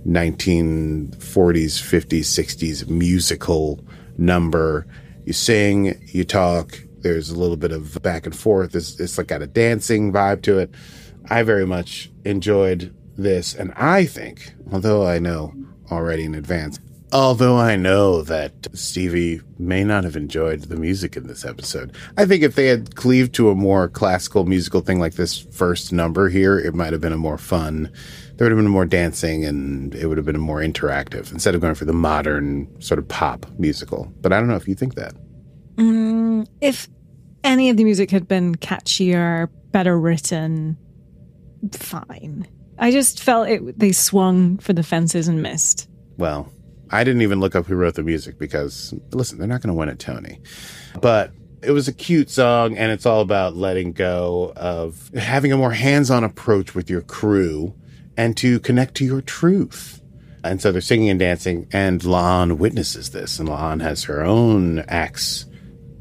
1940s, 0.06 1.14
50s, 1.16 2.26
60s 2.26 2.86
musical 2.86 3.80
number 4.16 4.86
you 5.24 5.32
sing, 5.32 6.00
you 6.12 6.24
talk. 6.24 6.78
There's 6.98 7.30
a 7.30 7.38
little 7.38 7.56
bit 7.56 7.72
of 7.72 8.00
back 8.02 8.26
and 8.26 8.36
forth. 8.36 8.74
It's, 8.74 8.98
it's 9.00 9.18
like 9.18 9.28
got 9.28 9.42
a 9.42 9.46
dancing 9.46 10.12
vibe 10.12 10.42
to 10.42 10.58
it. 10.58 10.74
I 11.30 11.42
very 11.42 11.66
much 11.66 12.10
enjoyed 12.24 12.94
this. 13.16 13.54
And 13.54 13.72
I 13.76 14.04
think, 14.04 14.54
although 14.72 15.06
I 15.06 15.18
know 15.18 15.54
already 15.90 16.24
in 16.24 16.34
advance, 16.34 16.78
although 17.12 17.56
I 17.56 17.76
know 17.76 18.22
that 18.22 18.52
Stevie 18.74 19.40
may 19.58 19.84
not 19.84 20.04
have 20.04 20.16
enjoyed 20.16 20.62
the 20.62 20.76
music 20.76 21.16
in 21.16 21.26
this 21.26 21.44
episode, 21.44 21.94
I 22.16 22.26
think 22.26 22.42
if 22.42 22.54
they 22.54 22.66
had 22.66 22.96
cleaved 22.96 23.34
to 23.34 23.50
a 23.50 23.54
more 23.54 23.88
classical 23.88 24.44
musical 24.44 24.80
thing 24.80 24.98
like 24.98 25.14
this 25.14 25.38
first 25.38 25.92
number 25.92 26.28
here, 26.28 26.58
it 26.58 26.74
might 26.74 26.92
have 26.92 27.02
been 27.02 27.12
a 27.12 27.18
more 27.18 27.38
fun. 27.38 27.90
There 28.36 28.44
would 28.46 28.52
have 28.52 28.58
been 28.58 28.70
more 28.70 28.84
dancing 28.84 29.44
and 29.44 29.94
it 29.94 30.06
would 30.06 30.16
have 30.16 30.26
been 30.26 30.40
more 30.40 30.58
interactive 30.58 31.30
instead 31.32 31.54
of 31.54 31.60
going 31.60 31.74
for 31.74 31.84
the 31.84 31.92
modern 31.92 32.68
sort 32.80 32.98
of 32.98 33.06
pop 33.06 33.46
musical. 33.58 34.12
But 34.20 34.32
I 34.32 34.38
don't 34.38 34.48
know 34.48 34.56
if 34.56 34.66
you 34.66 34.74
think 34.74 34.94
that. 34.94 35.14
Mm, 35.76 36.46
if 36.60 36.88
any 37.44 37.70
of 37.70 37.76
the 37.76 37.84
music 37.84 38.10
had 38.10 38.26
been 38.26 38.56
catchier, 38.56 39.48
better 39.70 39.98
written, 39.98 40.76
fine. 41.72 42.48
I 42.78 42.90
just 42.90 43.22
felt 43.22 43.48
it. 43.48 43.78
They 43.78 43.92
swung 43.92 44.58
for 44.58 44.72
the 44.72 44.82
fences 44.82 45.28
and 45.28 45.42
missed. 45.42 45.88
Well, 46.16 46.52
I 46.90 47.04
didn't 47.04 47.22
even 47.22 47.40
look 47.40 47.54
up 47.54 47.66
who 47.66 47.76
wrote 47.76 47.94
the 47.94 48.02
music 48.02 48.38
because 48.38 48.94
listen, 49.12 49.38
they're 49.38 49.46
not 49.46 49.62
going 49.62 49.68
to 49.68 49.74
win 49.74 49.88
a 49.88 49.94
Tony. 49.94 50.40
But 51.00 51.32
it 51.62 51.70
was 51.70 51.88
a 51.88 51.92
cute 51.92 52.30
song, 52.30 52.76
and 52.76 52.92
it's 52.92 53.06
all 53.06 53.20
about 53.20 53.56
letting 53.56 53.92
go 53.92 54.52
of 54.56 55.10
having 55.14 55.52
a 55.52 55.56
more 55.56 55.72
hands-on 55.72 56.24
approach 56.24 56.74
with 56.74 56.90
your 56.90 57.00
crew 57.00 57.74
and 58.16 58.36
to 58.38 58.60
connect 58.60 58.94
to 58.96 59.04
your 59.04 59.20
truth. 59.20 60.00
And 60.42 60.60
so 60.60 60.72
they're 60.72 60.80
singing 60.80 61.08
and 61.08 61.18
dancing, 61.18 61.68
and 61.72 62.00
La'an 62.02 62.58
witnesses 62.58 63.10
this, 63.10 63.38
and 63.38 63.48
La'an 63.48 63.80
has 63.80 64.04
her 64.04 64.22
own 64.22 64.80
acts 64.88 65.46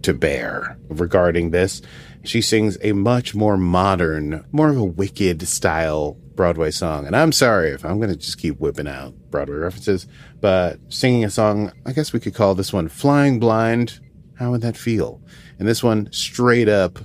to 0.01 0.13
bear 0.13 0.77
regarding 0.89 1.51
this. 1.51 1.82
She 2.24 2.41
sings 2.41 2.77
a 2.82 2.91
much 2.91 3.34
more 3.34 3.58
modern, 3.58 4.46
more 4.51 4.70
of 4.70 4.77
a 4.77 4.84
wicked 4.84 5.48
style 5.48 6.17
Broadway 6.36 6.72
song. 6.72 7.05
And 7.05 7.15
I'm 7.15 7.32
sorry 7.32 7.70
if 7.72 7.86
I'm 7.86 8.00
going 8.00 8.10
to 8.10 8.17
just 8.17 8.38
keep 8.38 8.60
whipping 8.60 8.88
out 8.88 9.13
Broadway 9.29 9.55
references, 9.55 10.08
but 10.41 10.79
singing 10.89 11.24
a 11.24 11.29
song, 11.29 11.72
I 11.86 11.93
guess 11.93 12.12
we 12.12 12.20
could 12.20 12.34
call 12.34 12.55
this 12.55 12.74
one 12.74 12.89
Flying 12.89 13.39
Blind. 13.39 14.00
How 14.36 14.51
would 14.51 14.62
that 14.62 14.75
feel? 14.75 15.22
And 15.60 15.67
this 15.67 15.84
one, 15.84 16.12
straight 16.12 16.67
up 16.67 17.00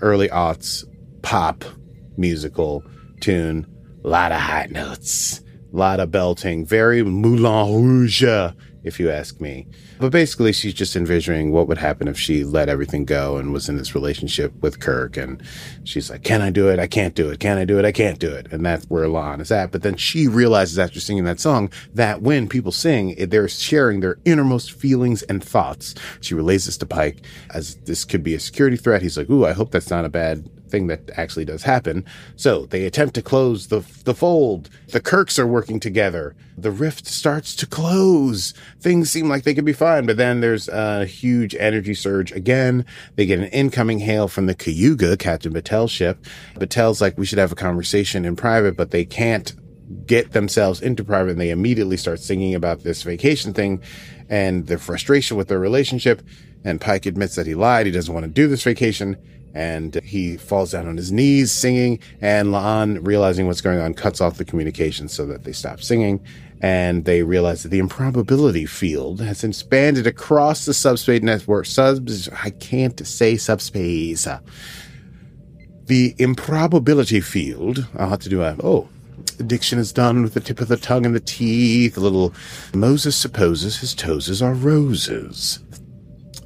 early 0.00 0.28
aughts 0.28 0.84
pop 1.22 1.64
musical 2.16 2.84
tune, 3.20 3.66
lot 4.08 4.32
of 4.32 4.40
high 4.40 4.68
notes, 4.70 5.40
a 5.72 5.76
lot 5.76 6.00
of 6.00 6.10
belting, 6.10 6.64
very 6.64 7.02
Moulin 7.02 7.74
Rouge, 7.74 8.24
if 8.82 8.98
you 8.98 9.10
ask 9.10 9.40
me. 9.40 9.66
But 9.98 10.12
basically, 10.12 10.52
she's 10.52 10.72
just 10.72 10.96
envisioning 10.96 11.52
what 11.52 11.68
would 11.68 11.76
happen 11.76 12.08
if 12.08 12.18
she 12.18 12.42
let 12.42 12.70
everything 12.70 13.04
go 13.04 13.36
and 13.36 13.52
was 13.52 13.68
in 13.68 13.76
this 13.76 13.94
relationship 13.94 14.50
with 14.62 14.80
Kirk. 14.80 15.18
And 15.18 15.42
she's 15.84 16.08
like, 16.08 16.22
Can 16.22 16.40
I 16.40 16.48
do 16.48 16.70
it? 16.70 16.78
I 16.78 16.86
can't 16.86 17.14
do 17.14 17.28
it. 17.28 17.38
Can 17.38 17.58
I 17.58 17.66
do 17.66 17.78
it? 17.78 17.84
I 17.84 17.92
can't 17.92 18.18
do 18.18 18.32
it. 18.32 18.50
And 18.50 18.64
that's 18.64 18.86
where 18.86 19.04
La'an 19.04 19.42
is 19.42 19.50
at. 19.50 19.72
But 19.72 19.82
then 19.82 19.96
she 19.96 20.26
realizes 20.26 20.78
after 20.78 21.00
singing 21.00 21.24
that 21.24 21.38
song 21.38 21.70
that 21.92 22.22
when 22.22 22.48
people 22.48 22.72
sing, 22.72 23.14
they're 23.28 23.48
sharing 23.48 24.00
their 24.00 24.16
innermost 24.24 24.72
feelings 24.72 25.22
and 25.24 25.44
thoughts. 25.44 25.94
She 26.22 26.34
relays 26.34 26.64
this 26.64 26.78
to 26.78 26.86
Pike 26.86 27.26
as 27.52 27.76
this 27.84 28.06
could 28.06 28.22
be 28.22 28.34
a 28.34 28.40
security 28.40 28.78
threat. 28.78 29.02
He's 29.02 29.18
like, 29.18 29.28
Ooh, 29.28 29.44
I 29.44 29.52
hope 29.52 29.70
that's 29.70 29.90
not 29.90 30.06
a 30.06 30.10
bad 30.10 30.48
thing 30.70 30.86
that 30.86 31.10
actually 31.16 31.44
does 31.44 31.62
happen. 31.62 32.04
So 32.36 32.66
they 32.66 32.86
attempt 32.86 33.14
to 33.16 33.22
close 33.22 33.68
the, 33.68 33.80
the 34.04 34.14
fold. 34.14 34.70
The 34.88 35.00
Kirks 35.00 35.38
are 35.38 35.46
working 35.46 35.80
together. 35.80 36.34
The 36.56 36.70
rift 36.70 37.06
starts 37.06 37.54
to 37.56 37.66
close. 37.66 38.54
Things 38.80 39.10
seem 39.10 39.28
like 39.28 39.44
they 39.44 39.54
could 39.54 39.64
be 39.64 39.72
fine, 39.72 40.06
but 40.06 40.16
then 40.16 40.40
there's 40.40 40.68
a 40.68 41.04
huge 41.04 41.54
energy 41.54 41.94
surge 41.94 42.32
again. 42.32 42.84
They 43.16 43.26
get 43.26 43.38
an 43.38 43.46
incoming 43.46 44.00
hail 44.00 44.28
from 44.28 44.46
the 44.46 44.54
Cayuga, 44.54 45.16
Captain 45.16 45.52
Batel's 45.52 45.90
ship. 45.90 46.24
Batel's 46.58 47.00
like, 47.00 47.18
we 47.18 47.26
should 47.26 47.38
have 47.38 47.52
a 47.52 47.56
conversation 47.56 48.24
in 48.24 48.36
private, 48.36 48.76
but 48.76 48.90
they 48.90 49.04
can't 49.04 49.54
get 50.06 50.32
themselves 50.32 50.80
into 50.80 51.02
private 51.02 51.32
and 51.32 51.40
they 51.40 51.50
immediately 51.50 51.96
start 51.96 52.20
singing 52.20 52.54
about 52.54 52.82
this 52.84 53.02
vacation 53.02 53.52
thing 53.52 53.82
and 54.28 54.66
their 54.66 54.78
frustration 54.78 55.36
with 55.36 55.48
their 55.48 55.58
relationship. 55.58 56.22
And 56.64 56.80
Pike 56.80 57.06
admits 57.06 57.34
that 57.36 57.46
he 57.46 57.54
lied. 57.54 57.86
He 57.86 57.92
doesn't 57.92 58.12
want 58.12 58.24
to 58.24 58.30
do 58.30 58.46
this 58.46 58.62
vacation 58.62 59.16
and 59.54 59.96
he 60.04 60.36
falls 60.36 60.72
down 60.72 60.86
on 60.86 60.96
his 60.96 61.10
knees 61.10 61.50
singing 61.50 61.98
and 62.20 62.48
La'an 62.48 63.04
realizing 63.06 63.46
what's 63.46 63.60
going 63.60 63.80
on 63.80 63.94
cuts 63.94 64.20
off 64.20 64.36
the 64.36 64.44
communication 64.44 65.08
so 65.08 65.26
that 65.26 65.44
they 65.44 65.52
stop 65.52 65.80
singing 65.80 66.20
and 66.60 67.04
they 67.04 67.22
realize 67.22 67.62
that 67.62 67.70
the 67.70 67.78
improbability 67.78 68.66
field 68.66 69.20
has 69.20 69.42
expanded 69.42 70.06
across 70.06 70.66
the 70.66 70.74
subspace 70.74 71.22
network. 71.22 71.66
Subs 71.66 72.28
I 72.28 72.50
can't 72.50 73.06
say 73.06 73.36
subspace. 73.36 74.28
The 75.86 76.14
improbability 76.18 77.20
field 77.20 77.86
I'll 77.96 78.10
have 78.10 78.20
to 78.20 78.28
do 78.28 78.42
a 78.42 78.56
oh 78.62 78.88
diction 79.46 79.78
is 79.78 79.92
done 79.92 80.22
with 80.22 80.34
the 80.34 80.40
tip 80.40 80.60
of 80.60 80.68
the 80.68 80.76
tongue 80.76 81.06
and 81.06 81.14
the 81.14 81.20
teeth. 81.20 81.96
A 81.96 82.00
little 82.00 82.34
Moses 82.74 83.16
supposes 83.16 83.78
his 83.80 83.94
toes 83.94 84.42
are 84.42 84.54
roses 84.54 85.60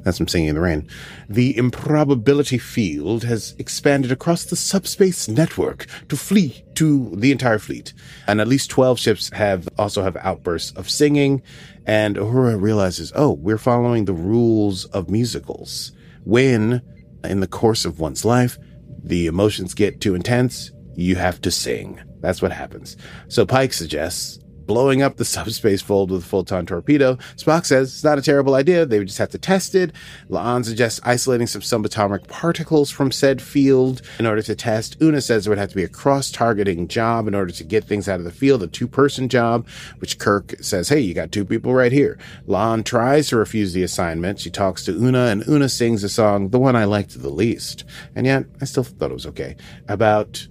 that's 0.05 0.19
from 0.19 0.29
Singing 0.29 0.51
in 0.51 0.55
the 0.55 0.61
Rain. 0.61 0.87
The 1.29 1.57
improbability 1.57 2.59
field 2.59 3.25
has 3.25 3.55
expanded 3.59 4.13
across 4.13 4.45
the 4.45 4.57
subspace 4.57 5.29
network 5.29 5.87
to 6.09 6.17
flee 6.17 6.63
to 6.75 7.11
the 7.17 7.33
entire 7.33 7.59
fleet. 7.59 7.95
And 8.27 8.41
at 8.41 8.49
least 8.49 8.71
12 8.71 9.01
ships 9.01 9.31
have 9.33 9.69
also 9.79 10.03
have 10.03 10.17
outbursts 10.19 10.73
of 10.73 10.91
singing. 10.91 11.43
And 11.87 12.17
Uhura 12.17 12.61
realizes, 12.61 13.13
oh, 13.15 13.33
we're 13.33 13.59
following 13.59 14.05
the 14.05 14.13
rules 14.13 14.85
of 14.87 15.11
musicals. 15.11 15.93
When, 16.25 16.83
in 17.25 17.41
the 17.41 17.47
course 17.47 17.85
of 17.85 17.99
one's 17.99 18.25
life, 18.25 18.59
the 19.03 19.27
emotions 19.27 19.75
get 19.75 20.01
too 20.01 20.15
intense, 20.15 20.71
you 20.95 21.17
have 21.17 21.41
to 21.43 21.51
sing. 21.51 22.01
That's 22.21 22.41
what 22.41 22.53
happens. 22.53 22.97
So 23.29 23.45
Pike 23.45 23.73
suggests 23.73 24.39
blowing 24.67 25.03
up 25.03 25.17
the 25.17 25.25
subspace 25.35 25.83
fold 25.83 26.11
with 26.11 26.23
a 26.23 26.27
photon 26.27 26.67
torpedo. 26.67 27.17
Spock 27.37 27.65
says 27.65 27.93
it's 27.93 28.05
not 28.05 28.19
a 28.19 28.23
terrible 28.23 28.55
idea. 28.55 28.87
They 28.87 28.99
would 28.99 29.09
just 29.09 29.19
have 29.19 29.31
to 29.31 29.39
test 29.39 29.75
it. 29.75 29.93
La'an 30.29 30.65
suggests 30.65 31.01
isolating 31.05 31.47
some 31.47 31.63
subatomic 31.63 32.29
particles 32.29 32.91
from 32.91 33.13
said 33.13 33.41
field 33.41 34.03
in 34.19 34.27
order 34.27 34.43
to 34.43 34.55
test. 34.55 34.97
Una 35.01 35.21
says 35.21 35.47
it 35.47 35.51
would 35.51 35.59
have 35.59 35.71
to 35.71 35.77
be 35.77 35.85
a 35.85 35.89
cross 35.89 36.31
targeting 36.31 36.89
job 36.89 37.29
in 37.29 37.35
order 37.35 37.53
to 37.53 37.65
get 37.65 37.85
things 37.85 38.09
out 38.09 38.19
of 38.19 38.25
the 38.25 38.33
field, 38.33 38.63
a 38.63 38.67
two 38.67 38.89
person 38.89 39.29
job, 39.29 39.67
which 39.99 40.19
Kirk 40.19 40.55
says, 40.61 40.89
hey, 40.89 41.01
you 41.01 41.15
got 41.15 41.33
two 41.33 41.45
people 41.45 41.75
right 41.75 41.93
here. 41.93 42.19
La'an 42.47 42.85
tries 42.85 43.29
to 43.29 43.37
refuse 43.37 43.73
the 43.73 43.83
assignment. 43.83 44.41
She 44.41 44.51
talks 44.51 44.85
to 44.85 44.93
Una, 44.93 45.27
and 45.27 45.47
Una 45.49 45.69
sings 45.69 46.05
a 46.05 46.09
song, 46.09 46.51
the 46.51 46.59
one 46.59 46.77
I 46.77 46.85
liked 46.85 47.21
the 47.21 47.31
least. 47.31 47.85
And 48.15 48.27
yet, 48.27 48.47
I 48.61 48.65
still 48.65 48.85
thought 48.85 49.11
it 49.11 49.15
was 49.15 49.27
okay, 49.27 49.57
about 49.89 50.47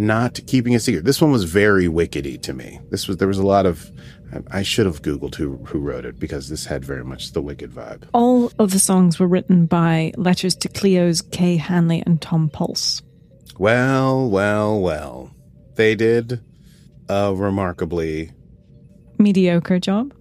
not 0.00 0.40
keeping 0.46 0.74
a 0.74 0.80
secret. 0.80 1.04
This 1.04 1.20
one 1.20 1.30
was 1.30 1.44
very 1.44 1.86
wickedy 1.86 2.40
to 2.42 2.52
me. 2.52 2.80
This 2.90 3.06
was 3.06 3.18
there 3.18 3.28
was 3.28 3.38
a 3.38 3.46
lot 3.46 3.66
of 3.66 3.90
I 4.50 4.62
should 4.62 4.86
have 4.86 5.02
googled 5.02 5.34
who 5.34 5.56
who 5.66 5.78
wrote 5.78 6.04
it 6.04 6.18
because 6.18 6.48
this 6.48 6.64
had 6.64 6.84
very 6.84 7.04
much 7.04 7.32
the 7.32 7.42
wicked 7.42 7.70
vibe. 7.70 8.04
All 8.14 8.50
of 8.58 8.70
the 8.70 8.78
songs 8.78 9.18
were 9.18 9.28
written 9.28 9.66
by 9.66 10.12
Letters 10.16 10.56
to 10.56 10.68
Cleo's 10.68 11.20
Kay 11.20 11.56
Hanley 11.56 12.02
and 12.06 12.20
Tom 12.20 12.48
Polce. 12.48 13.02
Well, 13.58 14.28
well, 14.30 14.80
well. 14.80 15.30
They 15.74 15.94
did 15.94 16.40
a 17.08 17.34
remarkably 17.34 18.32
mediocre 19.18 19.78
job. 19.78 20.14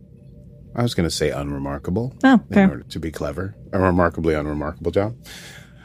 I 0.75 0.83
was 0.83 0.93
going 0.93 1.07
to 1.07 1.15
say 1.15 1.31
unremarkable. 1.31 2.15
Oh, 2.24 2.41
fair. 2.51 2.65
In 2.65 2.69
order 2.69 2.83
to 2.83 3.00
be 3.00 3.12
clever, 3.12 3.55
a 3.71 3.79
remarkably 3.79 4.33
unremarkable 4.33 4.91
job. 4.91 5.15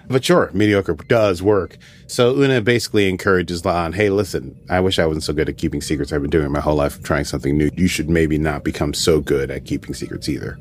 But 0.08 0.24
sure, 0.24 0.50
mediocre 0.52 0.94
does 0.94 1.42
work. 1.42 1.78
So 2.06 2.36
Una 2.36 2.60
basically 2.60 3.08
encourages 3.08 3.62
La'an, 3.62 3.94
hey, 3.94 4.10
listen, 4.10 4.58
I 4.68 4.80
wish 4.80 4.98
I 4.98 5.06
wasn't 5.06 5.24
so 5.24 5.32
good 5.32 5.48
at 5.48 5.56
keeping 5.56 5.80
secrets. 5.80 6.12
I've 6.12 6.20
been 6.20 6.30
doing 6.30 6.52
my 6.52 6.60
whole 6.60 6.76
life 6.76 7.02
trying 7.02 7.24
something 7.24 7.56
new. 7.56 7.70
You 7.74 7.88
should 7.88 8.10
maybe 8.10 8.38
not 8.38 8.64
become 8.64 8.94
so 8.94 9.20
good 9.20 9.50
at 9.50 9.64
keeping 9.64 9.94
secrets 9.94 10.28
either. 10.28 10.58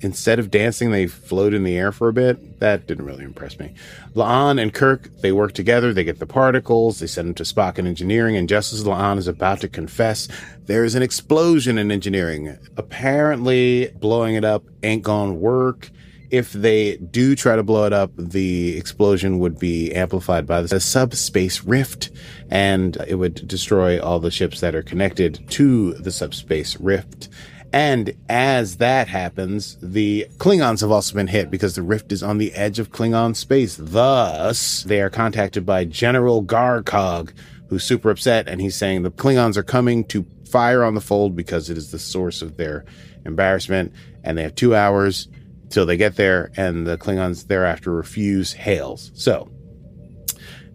Instead 0.00 0.38
of 0.38 0.52
dancing, 0.52 0.92
they 0.92 1.08
float 1.08 1.52
in 1.52 1.64
the 1.64 1.76
air 1.76 1.90
for 1.90 2.08
a 2.08 2.12
bit. 2.12 2.60
That 2.60 2.86
didn't 2.86 3.04
really 3.04 3.24
impress 3.24 3.58
me. 3.58 3.74
La'an 4.14 4.62
and 4.62 4.72
Kirk, 4.72 5.10
they 5.22 5.32
work 5.32 5.54
together. 5.54 5.92
They 5.92 6.04
get 6.04 6.20
the 6.20 6.26
particles. 6.26 7.00
They 7.00 7.08
send 7.08 7.26
them 7.26 7.34
to 7.34 7.42
Spock 7.42 7.78
in 7.78 7.86
engineering. 7.86 8.36
And 8.36 8.48
just 8.48 8.72
as 8.72 8.84
La'an 8.84 9.18
is 9.18 9.26
about 9.26 9.60
to 9.62 9.68
confess, 9.68 10.28
there's 10.66 10.94
an 10.94 11.02
explosion 11.02 11.78
in 11.78 11.90
engineering. 11.90 12.56
Apparently, 12.76 13.88
blowing 13.96 14.36
it 14.36 14.44
up 14.44 14.62
ain't 14.84 15.02
gonna 15.02 15.32
work 15.32 15.90
if 16.30 16.52
they 16.52 16.96
do 16.96 17.34
try 17.34 17.56
to 17.56 17.62
blow 17.62 17.84
it 17.84 17.92
up, 17.92 18.10
the 18.16 18.76
explosion 18.76 19.38
would 19.38 19.58
be 19.58 19.92
amplified 19.94 20.46
by 20.46 20.62
the 20.62 20.80
subspace 20.80 21.64
rift 21.64 22.10
and 22.50 22.96
it 23.06 23.16
would 23.16 23.46
destroy 23.46 24.00
all 24.00 24.20
the 24.20 24.30
ships 24.30 24.60
that 24.60 24.74
are 24.74 24.82
connected 24.82 25.48
to 25.50 25.94
the 25.94 26.10
subspace 26.10 26.78
rift. 26.80 27.28
And 27.72 28.14
as 28.30 28.78
that 28.78 29.08
happens, 29.08 29.76
the 29.82 30.26
Klingons 30.38 30.80
have 30.80 30.90
also 30.90 31.14
been 31.14 31.26
hit 31.26 31.50
because 31.50 31.74
the 31.74 31.82
rift 31.82 32.12
is 32.12 32.22
on 32.22 32.38
the 32.38 32.54
edge 32.54 32.78
of 32.78 32.90
Klingon 32.90 33.36
space. 33.36 33.76
Thus, 33.78 34.84
they 34.84 35.02
are 35.02 35.10
contacted 35.10 35.66
by 35.66 35.84
General 35.84 36.42
Garkog, 36.42 37.32
who's 37.68 37.84
super 37.84 38.08
upset, 38.08 38.48
and 38.48 38.60
he's 38.60 38.76
saying 38.76 39.02
the 39.02 39.10
Klingons 39.10 39.58
are 39.58 39.62
coming 39.62 40.04
to 40.04 40.24
fire 40.50 40.82
on 40.82 40.94
the 40.94 41.00
fold 41.02 41.36
because 41.36 41.68
it 41.68 41.76
is 41.76 41.90
the 41.90 41.98
source 41.98 42.40
of 42.40 42.56
their 42.56 42.86
embarrassment, 43.26 43.92
and 44.24 44.38
they 44.38 44.42
have 44.42 44.54
two 44.54 44.74
hours 44.74 45.28
till 45.70 45.86
they 45.86 45.96
get 45.96 46.16
there, 46.16 46.50
and 46.56 46.86
the 46.86 46.98
Klingons 46.98 47.46
thereafter 47.46 47.92
refuse 47.92 48.52
hails. 48.52 49.10
So 49.14 49.48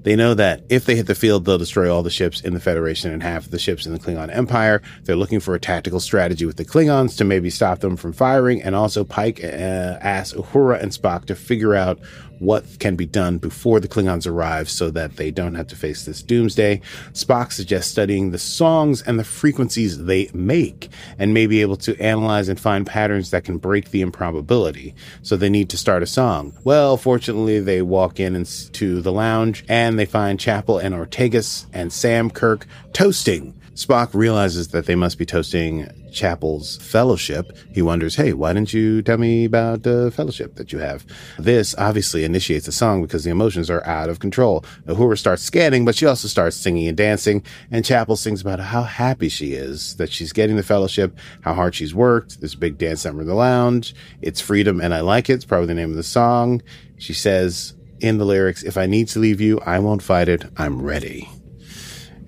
they 0.03 0.17
know 0.17 0.33
that 0.33 0.63
if 0.69 0.85
they 0.85 0.95
hit 0.95 1.07
the 1.07 1.15
field, 1.15 1.45
they'll 1.45 1.57
destroy 1.57 1.93
all 1.93 2.03
the 2.03 2.09
ships 2.09 2.41
in 2.41 2.53
the 2.53 2.59
Federation 2.59 3.11
and 3.11 3.23
half 3.23 3.45
of 3.45 3.51
the 3.51 3.59
ships 3.59 3.85
in 3.85 3.93
the 3.93 3.99
Klingon 3.99 4.35
Empire. 4.35 4.81
They're 5.03 5.15
looking 5.15 5.39
for 5.39 5.55
a 5.55 5.59
tactical 5.59 6.01
strategy 6.01 6.45
with 6.45 6.57
the 6.57 6.65
Klingons 6.65 7.17
to 7.17 7.23
maybe 7.23 7.49
stop 7.49 7.79
them 7.79 7.95
from 7.95 8.11
firing, 8.11 8.61
and 8.61 8.75
also 8.75 9.05
Pike 9.05 9.41
uh, 9.43 9.47
asks 9.47 10.37
Uhura 10.37 10.81
and 10.81 10.91
Spock 10.91 11.25
to 11.25 11.35
figure 11.35 11.73
out 11.73 11.99
what 12.39 12.65
can 12.79 12.95
be 12.95 13.05
done 13.05 13.37
before 13.37 13.79
the 13.79 13.87
Klingons 13.87 14.27
arrive 14.27 14.69
so 14.69 14.89
that 14.91 15.15
they 15.15 15.31
don't 15.31 15.55
have 15.55 15.67
to 15.67 15.75
face 15.75 16.05
this 16.05 16.21
doomsday. 16.21 16.81
Spock 17.13 17.51
suggests 17.51 17.91
studying 17.91 18.31
the 18.31 18.39
songs 18.39 19.01
and 19.01 19.19
the 19.19 19.23
frequencies 19.23 20.03
they 20.03 20.29
make 20.33 20.89
and 21.17 21.33
may 21.33 21.47
be 21.47 21.61
able 21.61 21.77
to 21.77 21.99
analyze 22.01 22.49
and 22.49 22.59
find 22.59 22.85
patterns 22.85 23.31
that 23.31 23.43
can 23.43 23.57
break 23.57 23.91
the 23.91 24.01
improbability. 24.01 24.93
So 25.21 25.37
they 25.37 25.49
need 25.49 25.69
to 25.69 25.77
start 25.77 26.03
a 26.03 26.07
song. 26.07 26.57
Well, 26.63 26.97
fortunately, 26.97 27.59
they 27.59 27.81
walk 27.81 28.19
in 28.19 28.33
to 28.43 29.01
the 29.01 29.11
lounge 29.11 29.63
and 29.69 29.97
they 29.97 30.05
find 30.05 30.39
Chapel 30.39 30.77
and 30.77 30.93
Ortegas 30.93 31.65
and 31.73 31.93
Sam 31.93 32.29
Kirk 32.29 32.65
toasting 32.93 33.53
Spock 33.75 34.13
realizes 34.13 34.67
that 34.67 34.85
they 34.85 34.93
must 34.93 35.17
be 35.17 35.25
toasting 35.25 35.89
Chapel's 36.11 36.77
fellowship. 36.77 37.57
He 37.73 37.81
wonders, 37.81 38.15
hey, 38.15 38.33
why 38.33 38.53
didn't 38.53 38.71
you 38.71 39.01
tell 39.01 39.17
me 39.17 39.45
about 39.45 39.81
the 39.81 40.11
fellowship 40.11 40.55
that 40.55 40.71
you 40.71 40.77
have? 40.77 41.05
This 41.39 41.73
obviously 41.79 42.23
initiates 42.23 42.67
a 42.67 42.71
song 42.71 43.01
because 43.01 43.23
the 43.23 43.31
emotions 43.31 43.71
are 43.71 43.83
out 43.87 44.09
of 44.09 44.19
control. 44.19 44.63
Uhura 44.85 45.17
starts 45.17 45.41
scanning, 45.41 45.85
but 45.85 45.95
she 45.95 46.05
also 46.05 46.27
starts 46.27 46.55
singing 46.55 46.87
and 46.87 46.95
dancing, 46.95 47.43
and 47.71 47.83
Chapel 47.83 48.15
sings 48.15 48.41
about 48.41 48.59
how 48.59 48.83
happy 48.83 49.27
she 49.27 49.53
is 49.53 49.95
that 49.95 50.11
she's 50.11 50.33
getting 50.33 50.55
the 50.55 50.63
fellowship, 50.63 51.17
how 51.41 51.55
hard 51.55 51.73
she's 51.73 51.95
worked. 51.95 52.39
There's 52.39 52.53
a 52.53 52.59
big 52.59 52.77
dance 52.77 53.05
number 53.05 53.23
in 53.23 53.27
the 53.27 53.33
lounge. 53.33 53.95
It's 54.21 54.39
freedom 54.39 54.81
and 54.81 54.93
I 54.93 55.01
like 55.01 55.29
it. 55.29 55.33
It's 55.33 55.45
probably 55.45 55.67
the 55.67 55.73
name 55.73 55.89
of 55.89 55.95
the 55.95 56.03
song. 56.03 56.61
She 56.99 57.13
says 57.13 57.73
in 57.99 58.19
the 58.19 58.25
lyrics, 58.25 58.61
if 58.61 58.77
I 58.77 58.85
need 58.85 59.07
to 59.09 59.19
leave 59.19 59.41
you, 59.41 59.59
I 59.65 59.79
won't 59.79 60.03
fight 60.03 60.29
it. 60.29 60.45
I'm 60.57 60.81
ready. 60.81 61.27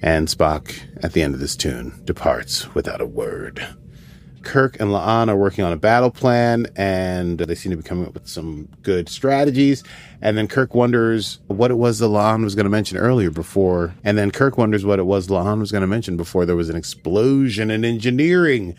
And 0.05 0.27
Spock, 0.27 0.71
at 1.03 1.13
the 1.13 1.23
end 1.23 1.33
of 1.33 1.39
this 1.39 1.55
tune, 1.55 1.99
departs 2.05 2.75
without 2.75 3.01
a 3.01 3.07
word. 3.07 3.67
Kirk 4.43 4.79
and 4.79 4.91
La'an 4.91 5.29
are 5.29 5.35
working 5.35 5.63
on 5.63 5.73
a 5.73 5.77
battle 5.77 6.11
plan 6.11 6.67
and 6.75 7.39
they 7.39 7.55
seem 7.55 7.71
to 7.71 7.77
be 7.77 7.81
coming 7.81 8.05
up 8.05 8.13
with 8.13 8.27
some 8.27 8.69
good 8.83 9.09
strategies. 9.09 9.83
And 10.21 10.37
then 10.37 10.47
Kirk 10.47 10.75
wonders 10.75 11.39
what 11.47 11.71
it 11.71 11.79
was 11.79 11.97
that 11.97 12.05
La'an 12.05 12.43
was 12.43 12.53
going 12.53 12.65
to 12.65 12.69
mention 12.69 12.99
earlier 12.99 13.31
before. 13.31 13.95
And 14.03 14.15
then 14.15 14.29
Kirk 14.29 14.59
wonders 14.59 14.85
what 14.85 14.99
it 14.99 15.07
was 15.07 15.27
La'an 15.27 15.59
was 15.59 15.71
going 15.71 15.81
to 15.81 15.87
mention 15.87 16.17
before 16.17 16.45
there 16.45 16.55
was 16.55 16.69
an 16.69 16.75
explosion 16.75 17.71
in 17.71 17.83
engineering. 17.83 18.75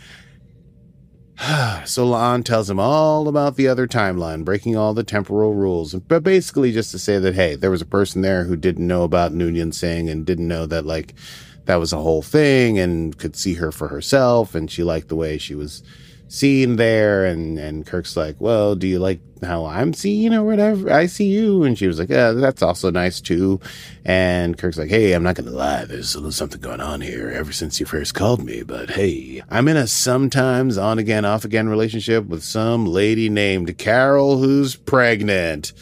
so 1.84 2.06
La'an 2.06 2.42
tells 2.42 2.70
him 2.70 2.80
all 2.80 3.28
about 3.28 3.56
the 3.56 3.68
other 3.68 3.86
timeline, 3.86 4.44
breaking 4.44 4.74
all 4.74 4.94
the 4.94 5.04
temporal 5.04 5.52
rules, 5.52 5.94
but 5.94 6.22
basically 6.22 6.72
just 6.72 6.90
to 6.92 6.98
say 6.98 7.18
that 7.18 7.34
hey, 7.34 7.54
there 7.54 7.70
was 7.70 7.82
a 7.82 7.86
person 7.86 8.22
there 8.22 8.44
who 8.44 8.56
didn't 8.56 8.86
know 8.86 9.02
about 9.02 9.32
Noonien 9.32 9.74
Singh 9.74 10.08
and 10.08 10.24
didn't 10.24 10.48
know 10.48 10.64
that 10.64 10.86
like 10.86 11.14
that 11.66 11.76
was 11.76 11.92
a 11.92 11.98
whole 11.98 12.22
thing 12.22 12.78
and 12.78 13.18
could 13.18 13.36
see 13.36 13.54
her 13.54 13.70
for 13.70 13.88
herself, 13.88 14.54
and 14.54 14.70
she 14.70 14.82
liked 14.82 15.08
the 15.08 15.16
way 15.16 15.36
she 15.36 15.54
was 15.54 15.82
seen 16.28 16.76
there 16.76 17.24
and 17.24 17.58
and 17.58 17.86
Kirk's 17.86 18.16
like, 18.16 18.36
"Well, 18.40 18.74
do 18.74 18.86
you 18.86 18.98
like 18.98 19.20
how 19.42 19.66
I'm 19.66 19.92
seen 19.92 20.34
or 20.34 20.44
whatever? 20.44 20.92
I 20.92 21.06
see 21.06 21.26
you." 21.26 21.62
And 21.62 21.78
she 21.78 21.86
was 21.86 21.98
like, 21.98 22.08
"Yeah, 22.08 22.32
that's 22.32 22.62
also 22.62 22.90
nice 22.90 23.20
too." 23.20 23.60
And 24.04 24.58
Kirk's 24.58 24.78
like, 24.78 24.90
"Hey, 24.90 25.12
I'm 25.12 25.22
not 25.22 25.36
to 25.36 25.42
lie. 25.42 25.84
There's 25.84 26.14
a 26.14 26.18
little 26.18 26.32
something 26.32 26.60
going 26.60 26.80
on 26.80 27.00
here 27.00 27.30
ever 27.30 27.52
since 27.52 27.78
you 27.80 27.86
first 27.86 28.14
called 28.14 28.44
me, 28.44 28.62
but 28.62 28.90
hey, 28.90 29.42
I'm 29.50 29.68
in 29.68 29.76
a 29.76 29.86
sometimes 29.86 30.78
on 30.78 30.98
again 30.98 31.24
off 31.24 31.44
again 31.44 31.68
relationship 31.68 32.26
with 32.26 32.42
some 32.42 32.86
lady 32.86 33.28
named 33.28 33.78
Carol 33.78 34.38
who's 34.38 34.76
pregnant." 34.76 35.72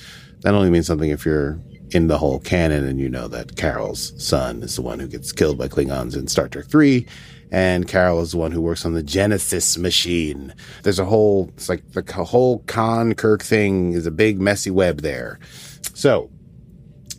That 0.41 0.55
only 0.55 0.71
means 0.71 0.87
something 0.87 1.11
if 1.11 1.25
you're 1.25 1.59
in 1.91 2.09
the 2.09 2.19
whole 2.19 2.41
canon 2.41 2.85
and 2.85 2.99
you 2.99 3.09
know 3.09 3.29
that 3.29 3.57
Carol's 3.57 4.13
son 4.23 4.63
is 4.63 4.77
the 4.77 4.83
one 4.83 4.99
who 4.99 5.07
gets 5.07 5.33
killed 5.33 5.57
by 5.57 5.69
Klingons 5.69 6.17
in 6.17 6.27
Star 6.27 6.49
Trek 6.49 6.67
3 6.67 7.07
and 7.51 7.89
Carol 7.89 8.21
is 8.21 8.33
the 8.33 8.39
one 8.39 8.53
who 8.53 8.61
works 8.61 8.85
on 8.85 8.95
the 8.95 9.03
Genesis 9.03 9.79
machine. 9.79 10.55
There's 10.83 10.99
a 10.99 11.05
whole, 11.05 11.51
it's 11.55 11.69
like 11.69 11.93
the 11.93 12.03
whole 12.25 12.61
Khan 12.61 13.15
Kirk 13.15 13.43
thing 13.43 13.93
is 13.93 14.07
a 14.07 14.11
big 14.11 14.41
messy 14.41 14.71
web 14.71 15.03
there. 15.03 15.39
So, 15.95 16.31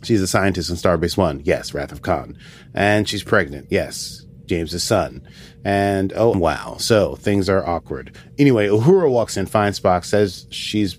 she's 0.02 0.22
a 0.22 0.26
scientist 0.26 0.70
in 0.70 0.76
Starbase 0.76 1.16
One. 1.16 1.42
Yes, 1.44 1.74
Wrath 1.74 1.92
of 1.92 2.02
Khan. 2.02 2.38
And 2.74 3.08
she's 3.08 3.22
pregnant. 3.22 3.68
Yes, 3.70 4.24
James's 4.46 4.82
son. 4.82 5.26
And 5.64 6.12
oh, 6.14 6.30
wow. 6.30 6.76
So 6.78 7.16
things 7.16 7.48
are 7.48 7.66
awkward. 7.66 8.16
Anyway, 8.38 8.68
Uhura 8.68 9.10
walks 9.10 9.36
in, 9.36 9.46
finds 9.46 9.80
Spock, 9.80 10.04
says 10.04 10.46
she's 10.50 10.98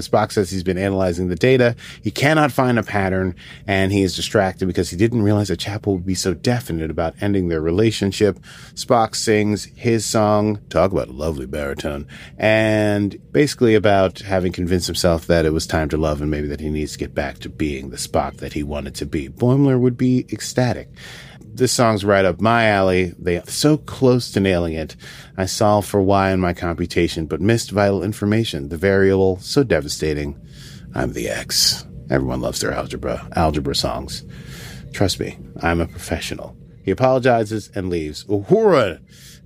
Spock 0.00 0.32
says 0.32 0.50
he's 0.50 0.62
been 0.62 0.78
analyzing 0.78 1.28
the 1.28 1.36
data. 1.36 1.76
He 2.02 2.10
cannot 2.10 2.52
find 2.52 2.78
a 2.78 2.82
pattern 2.82 3.34
and 3.66 3.92
he 3.92 4.02
is 4.02 4.16
distracted 4.16 4.66
because 4.66 4.90
he 4.90 4.96
didn't 4.96 5.22
realize 5.22 5.48
that 5.48 5.58
Chapel 5.58 5.94
would 5.94 6.06
be 6.06 6.14
so 6.14 6.34
definite 6.34 6.90
about 6.90 7.14
ending 7.20 7.48
their 7.48 7.60
relationship. 7.60 8.38
Spock 8.74 9.14
sings 9.14 9.64
his 9.76 10.04
song, 10.04 10.60
talk 10.68 10.92
about 10.92 11.08
a 11.08 11.12
lovely 11.12 11.46
baritone, 11.46 12.06
and 12.38 13.16
basically 13.32 13.74
about 13.74 14.20
having 14.20 14.52
convinced 14.52 14.86
himself 14.86 15.26
that 15.26 15.44
it 15.44 15.52
was 15.52 15.66
time 15.66 15.88
to 15.88 15.96
love 15.96 16.20
and 16.20 16.30
maybe 16.30 16.48
that 16.48 16.60
he 16.60 16.70
needs 16.70 16.92
to 16.92 16.98
get 16.98 17.14
back 17.14 17.38
to 17.38 17.48
being 17.48 17.90
the 17.90 17.96
Spock 17.96 18.38
that 18.38 18.52
he 18.52 18.62
wanted 18.62 18.94
to 18.96 19.06
be. 19.06 19.28
Boimler 19.28 19.78
would 19.78 19.96
be 19.96 20.26
ecstatic 20.32 20.88
this 21.54 21.72
song's 21.72 22.04
right 22.04 22.24
up 22.24 22.40
my 22.40 22.66
alley. 22.66 23.14
They 23.18 23.40
so 23.46 23.76
close 23.76 24.30
to 24.32 24.40
nailing 24.40 24.74
it. 24.74 24.96
I 25.36 25.46
solved 25.46 25.88
for 25.88 26.02
y 26.02 26.30
in 26.30 26.40
my 26.40 26.52
computation, 26.52 27.26
but 27.26 27.40
missed 27.40 27.70
vital 27.70 28.02
information. 28.02 28.68
The 28.68 28.76
variable, 28.76 29.38
so 29.38 29.62
devastating. 29.62 30.40
I'm 30.94 31.12
the 31.12 31.28
X. 31.28 31.86
Everyone 32.10 32.40
loves 32.40 32.60
their 32.60 32.72
algebra, 32.72 33.28
algebra 33.36 33.74
songs. 33.74 34.24
Trust 34.92 35.20
me, 35.20 35.38
I'm 35.62 35.80
a 35.80 35.86
professional. 35.86 36.56
He 36.82 36.90
apologizes 36.90 37.70
and 37.74 37.88
leaves. 37.88 38.24
Uhura, 38.24 39.00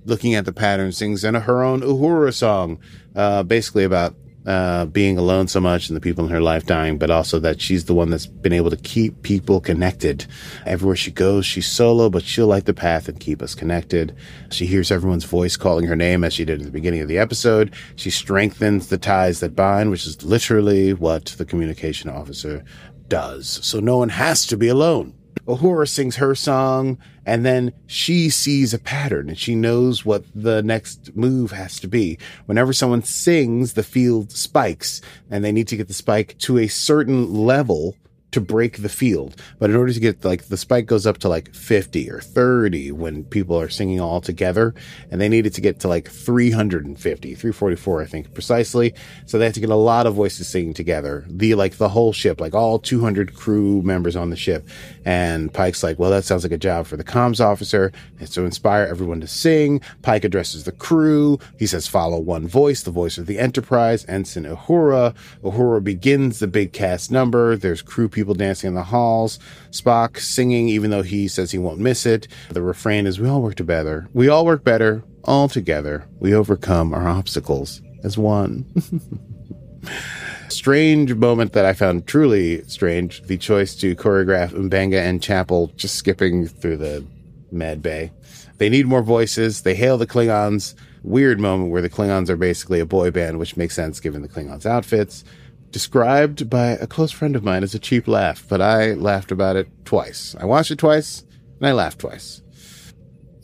looking 0.05 0.35
at 0.35 0.45
the 0.45 0.51
pattern, 0.51 0.91
sings 0.91 1.23
in 1.23 1.35
her 1.35 1.63
own 1.63 1.81
Uhura 1.81 2.33
song, 2.33 2.79
uh, 3.15 3.43
basically 3.43 3.83
about 3.83 4.15
uh, 4.49 4.87
being 4.87 5.15
alone 5.15 5.47
so 5.47 5.61
much 5.61 5.89
and 5.89 5.95
the 5.95 6.01
people 6.01 6.25
in 6.25 6.31
her 6.31 6.41
life 6.41 6.65
dying, 6.65 6.97
but 6.97 7.11
also 7.11 7.37
that 7.37 7.61
she's 7.61 7.85
the 7.85 7.93
one 7.93 8.09
that's 8.09 8.25
been 8.25 8.51
able 8.51 8.71
to 8.71 8.77
keep 8.77 9.21
people 9.21 9.61
connected. 9.61 10.25
Everywhere 10.65 10.95
she 10.95 11.11
goes, 11.11 11.45
she's 11.45 11.67
solo, 11.67 12.09
but 12.09 12.23
she'll 12.23 12.47
light 12.47 12.65
the 12.65 12.73
path 12.73 13.07
and 13.07 13.19
keep 13.19 13.43
us 13.43 13.53
connected. 13.53 14.15
She 14.49 14.65
hears 14.65 14.89
everyone's 14.89 15.23
voice 15.23 15.55
calling 15.55 15.85
her 15.85 15.95
name 15.95 16.23
as 16.23 16.33
she 16.33 16.45
did 16.45 16.61
at 16.61 16.65
the 16.65 16.71
beginning 16.71 17.01
of 17.01 17.07
the 17.07 17.19
episode. 17.19 17.75
She 17.95 18.09
strengthens 18.09 18.87
the 18.87 18.97
ties 18.97 19.39
that 19.41 19.55
bind, 19.55 19.91
which 19.91 20.07
is 20.07 20.23
literally 20.23 20.93
what 20.93 21.25
the 21.25 21.45
communication 21.45 22.09
officer 22.09 22.63
does. 23.07 23.59
So 23.61 23.79
no 23.79 23.99
one 23.99 24.09
has 24.09 24.47
to 24.47 24.57
be 24.57 24.67
alone. 24.67 25.13
Uhura 25.49 25.87
sings 25.87 26.17
her 26.17 26.35
song 26.35 26.99
and 27.25 27.43
then 27.43 27.73
she 27.87 28.29
sees 28.29 28.71
a 28.71 28.79
pattern 28.79 29.29
and 29.29 29.37
she 29.37 29.55
knows 29.55 30.05
what 30.05 30.23
the 30.35 30.61
next 30.61 31.15
move 31.15 31.51
has 31.51 31.79
to 31.79 31.87
be. 31.87 32.19
Whenever 32.45 32.71
someone 32.71 33.01
sings, 33.01 33.73
the 33.73 33.83
field 33.83 34.31
spikes 34.31 35.01
and 35.31 35.43
they 35.43 35.51
need 35.51 35.67
to 35.69 35.75
get 35.75 35.87
the 35.87 35.93
spike 35.93 36.37
to 36.39 36.59
a 36.59 36.67
certain 36.67 37.33
level 37.33 37.95
to 38.31 38.41
break 38.41 38.81
the 38.81 38.89
field. 38.89 39.35
But 39.57 39.69
in 39.69 39.75
order 39.75 39.93
to 39.93 39.99
get 39.99 40.23
like 40.23 40.47
the 40.47 40.57
spike 40.57 40.85
goes 40.85 41.07
up 41.07 41.17
to 41.19 41.29
like 41.29 41.53
50 41.53 42.09
or 42.11 42.21
30 42.21 42.91
when 42.91 43.23
people 43.23 43.59
are 43.59 43.69
singing 43.69 43.99
all 43.99 44.21
together 44.21 44.75
and 45.09 45.19
they 45.19 45.29
needed 45.29 45.53
to 45.55 45.61
get 45.61 45.79
to 45.81 45.87
like 45.87 46.09
350, 46.09 47.35
344 47.35 48.01
I 48.01 48.05
think 48.05 48.33
precisely. 48.33 48.93
So 49.25 49.37
they 49.37 49.45
had 49.45 49.53
to 49.55 49.59
get 49.59 49.69
a 49.69 49.75
lot 49.75 50.05
of 50.05 50.13
voices 50.13 50.47
singing 50.47 50.73
together. 50.73 51.25
The 51.27 51.55
like 51.55 51.77
the 51.77 51.89
whole 51.89 52.13
ship, 52.13 52.39
like 52.39 52.53
all 52.53 52.79
200 52.79 53.33
crew 53.33 53.81
members 53.81 54.15
on 54.15 54.29
the 54.29 54.35
ship. 54.35 54.67
And 55.09 55.51
Pike's 55.51 55.81
like, 55.81 55.97
"Well, 55.97 56.11
that 56.11 56.23
sounds 56.23 56.43
like 56.43 56.51
a 56.51 56.57
job 56.57 56.85
for 56.85 56.95
the 56.95 57.03
comms 57.03 57.43
officer." 57.43 57.91
And 58.19 58.31
to 58.31 58.43
inspire 58.43 58.83
everyone 58.83 59.21
to 59.21 59.27
sing, 59.27 59.81
Pike 60.03 60.23
addresses 60.23 60.65
the 60.65 60.71
crew. 60.71 61.39
He 61.57 61.65
says, 61.65 61.87
"Follow 61.87 62.19
one 62.19 62.47
voice, 62.47 62.83
the 62.83 62.91
voice 62.91 63.17
of 63.17 63.25
the 63.25 63.39
Enterprise, 63.39 64.05
Ensign 64.07 64.43
Uhura." 64.43 65.15
Uhura 65.43 65.83
begins 65.83 66.37
the 66.37 66.45
big 66.45 66.73
cast 66.73 67.09
number. 67.09 67.57
There's 67.57 67.81
crew 67.81 68.07
people 68.07 68.35
dancing 68.35 68.67
in 68.67 68.75
the 68.75 68.83
halls, 68.83 69.39
Spock 69.71 70.19
singing, 70.19 70.69
even 70.69 70.91
though 70.91 71.01
he 71.01 71.27
says 71.27 71.49
he 71.49 71.57
won't 71.57 71.79
miss 71.79 72.05
it. 72.05 72.27
The 72.51 72.61
refrain 72.61 73.07
is, 73.07 73.19
We 73.19 73.27
all 73.27 73.41
work 73.41 73.55
together. 73.55 74.07
We 74.13 74.29
all 74.29 74.45
work 74.45 74.63
better, 74.63 75.03
all 75.23 75.49
together. 75.49 76.05
We 76.19 76.35
overcome 76.35 76.93
our 76.93 77.07
obstacles 77.07 77.81
as 78.03 78.15
one. 78.15 78.65
strange 80.51 81.13
moment 81.13 81.53
that 81.53 81.65
I 81.65 81.73
found 81.73 82.07
truly 82.07 82.63
strange 82.63 83.21
the 83.23 83.37
choice 83.37 83.75
to 83.75 83.95
choreograph 83.95 84.51
M'Benga 84.51 84.99
and 84.99 85.21
Chapel 85.21 85.71
just 85.75 85.95
skipping 85.95 86.47
through 86.47 86.77
the 86.77 87.05
med 87.51 87.81
bay. 87.81 88.11
They 88.57 88.69
need 88.69 88.85
more 88.85 89.03
voices. 89.03 89.61
They 89.61 89.75
hail 89.75 89.97
the 89.97 90.07
Klingons. 90.07 90.75
Weird 91.03 91.39
moment 91.39 91.71
where 91.71 91.81
the 91.81 91.89
Klingons 91.89 92.29
are 92.29 92.35
basically 92.35 92.79
a 92.79 92.85
boy 92.85 93.09
band, 93.09 93.39
which 93.39 93.55
makes 93.55 93.75
sense 93.75 93.99
given 93.99 94.21
the 94.21 94.27
Klingons' 94.27 94.65
outfits 94.65 95.23
described 95.71 96.49
by 96.49 96.69
a 96.69 96.87
close 96.87 97.11
friend 97.11 97.35
of 97.35 97.43
mine 97.43 97.63
as 97.63 97.75
a 97.75 97.79
cheap 97.79 98.07
laugh, 98.07 98.45
but 98.47 98.61
I 98.61 98.93
laughed 98.93 99.31
about 99.31 99.55
it 99.55 99.67
twice. 99.85 100.35
I 100.39 100.45
watched 100.45 100.71
it 100.71 100.79
twice 100.79 101.23
and 101.59 101.67
I 101.67 101.73
laughed 101.73 101.99
twice. 101.99 102.41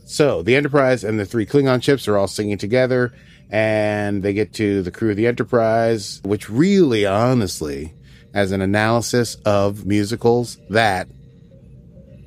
So 0.06 0.41
the 0.41 0.56
Enterprise 0.56 1.04
and 1.04 1.20
the 1.20 1.26
three 1.26 1.46
Klingon 1.46 1.82
ships 1.84 2.08
are 2.08 2.18
all 2.18 2.28
singing 2.28 2.58
together, 2.58 3.13
and 3.50 4.24
they 4.24 4.34
get 4.34 4.54
to 4.54 4.82
the 4.82 4.92
crew 4.92 5.12
of 5.12 5.18
the 5.18 5.28
Enterprise, 5.28 6.22
which 6.24 6.50
really, 6.50 7.06
honestly, 7.06 7.94
as 8.34 8.52
an 8.52 8.62
analysis 8.62 9.36
of 9.46 9.86
musicals, 9.86 10.58
that 10.70 11.08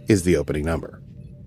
is 0.09 0.23
the 0.23 0.37
opening 0.37 0.65
number. 0.65 1.03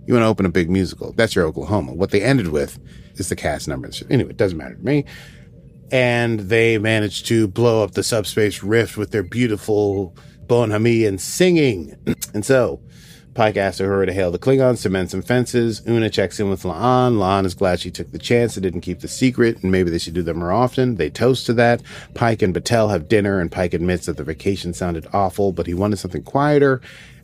You 0.06 0.14
want 0.14 0.24
to 0.24 0.28
open 0.28 0.46
a 0.46 0.50
big 0.50 0.70
musical. 0.70 1.14
That's 1.14 1.36
your 1.36 1.46
Oklahoma. 1.46 1.94
What 1.94 2.12
they 2.12 2.22
ended 2.22 2.50
with 2.50 2.80
is 3.16 3.30
the 3.30 3.36
cast 3.36 3.68
number. 3.68 3.90
Anyway, 4.10 4.32
it 4.32 4.38
doesn't 4.38 4.58
matter 4.58 4.76
to 4.76 4.84
me 4.84 5.06
and 5.92 6.40
they 6.42 6.78
managed 6.78 7.26
to 7.28 7.48
blow 7.48 7.84
up 7.84 7.92
the 7.92 8.04
subspace 8.04 8.64
rift 8.64 8.98
with 8.98 9.12
their 9.12 9.24
beautiful 9.24 10.16
Bon 10.48 10.72
and 10.72 11.22
singing. 11.22 11.96
and 12.34 12.46
so, 12.46 12.82
Pike 13.34 13.56
asks 13.56 13.80
her 13.80 14.06
to 14.06 14.12
hail 14.12 14.30
the 14.30 14.40
Klingons 14.40 14.82
to 14.82 14.90
mend 14.90 15.10
some 15.10 15.22
fences. 15.22 15.82
Una 15.88 16.10
checks 16.10 16.40
in 16.40 16.50
with 16.50 16.64
La'an. 16.64 17.18
La'an 17.18 17.46
is 17.46 17.54
glad 17.54 17.80
she 17.80 17.90
took 17.90 18.12
the 18.12 18.20
chance 18.20 18.56
and 18.58 18.64
didn't 18.64 18.82
keep 18.82 19.00
the 19.00 19.08
secret, 19.08 19.64
and 19.64 19.72
maybe 19.72 19.90
they 19.90 19.98
should 19.98 20.14
do 20.14 20.24
that 20.24 20.36
more 20.36 20.52
often. 20.52 20.96
They 20.96 21.10
toast 21.10 21.46
to 21.46 21.54
that. 21.54 21.82
Pike 22.14 22.42
and 22.42 22.54
Batel 22.54 22.90
have 22.90 23.08
dinner, 23.08 23.40
and 23.40 23.52
Pike 23.52 23.74
admits 23.74 24.06
that 24.06 24.18
the 24.18 24.24
vacation 24.24 24.74
sounded 24.74 25.08
awful, 25.14 25.54
but 25.54 25.68
he 25.68 25.74
wanted 25.74 26.00
something 26.00 26.24
quieter. 26.24 26.82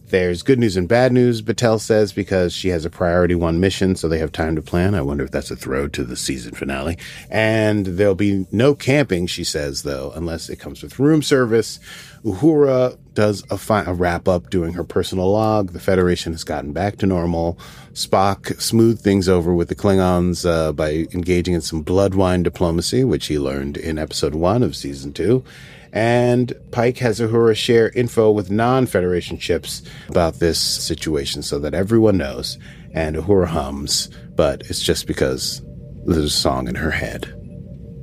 There's 0.10 0.42
good 0.42 0.58
news 0.58 0.78
and 0.78 0.88
bad 0.88 1.12
news, 1.12 1.42
Batel 1.42 1.82
says, 1.82 2.14
because 2.14 2.54
she 2.54 2.70
has 2.70 2.86
a 2.86 2.90
priority 2.90 3.36
one 3.36 3.60
mission, 3.60 3.98
so 3.98 4.08
they 4.08 4.20
have 4.20 4.32
time 4.32 4.56
to 4.56 4.62
plan. 4.62 4.96
I 4.96 5.02
wonder 5.02 5.26
if 5.26 5.32
that's 5.32 5.52
a 5.52 5.56
throw 5.58 5.90
to 5.90 6.06
the 6.06 6.16
season 6.16 6.56
finale. 6.56 6.98
And 7.30 7.86
there'll 7.86 8.16
be 8.16 8.48
no 8.50 8.74
camping, 8.74 9.28
she 9.28 9.44
says, 9.44 9.84
though, 9.84 10.14
unless 10.16 10.48
it 10.48 10.62
comes 10.62 10.82
with 10.82 10.98
room 10.98 11.22
service. 11.22 11.82
Uhura 12.24 12.98
does 13.18 13.44
a, 13.50 13.58
fi- 13.58 13.84
a 13.84 13.94
wrap 13.96 14.28
up 14.28 14.52
doing 14.52 14.74
her 14.74 14.84
personal 14.84 15.32
log. 15.32 15.72
The 15.72 15.80
Federation 15.80 16.34
has 16.34 16.44
gotten 16.44 16.72
back 16.72 16.98
to 16.98 17.08
normal. 17.08 17.58
Spock 17.94 18.62
smoothed 18.62 19.02
things 19.02 19.28
over 19.28 19.56
with 19.56 19.70
the 19.70 19.76
Klingons 19.76 20.48
uh, 20.48 20.72
by 20.72 21.08
engaging 21.16 21.56
in 21.56 21.62
some 21.62 21.82
blood 21.82 22.14
wine 22.14 22.44
diplomacy, 22.44 23.04
which 23.04 23.26
he 23.26 23.40
learned 23.40 23.76
in 23.76 23.98
episode 23.98 24.36
one 24.36 24.62
of 24.62 24.76
season 24.76 25.14
two. 25.14 25.44
And 25.92 26.54
Pike 26.70 27.00
has 27.00 27.20
Uhura 27.20 27.56
share 27.56 27.90
info 27.90 28.30
with 28.30 28.52
non 28.52 28.86
Federation 28.86 29.40
ships 29.40 29.82
about 30.10 30.36
this 30.36 30.60
situation 30.60 31.42
so 31.42 31.58
that 31.58 31.74
everyone 31.74 32.18
knows. 32.18 32.60
And 32.94 33.16
Uhura 33.16 33.48
hums, 33.48 34.12
but 34.36 34.62
it's 34.70 34.84
just 34.84 35.08
because 35.08 35.64
there's 36.06 36.24
a 36.24 36.30
song 36.30 36.68
in 36.68 36.76
her 36.76 36.92
head. 36.92 37.34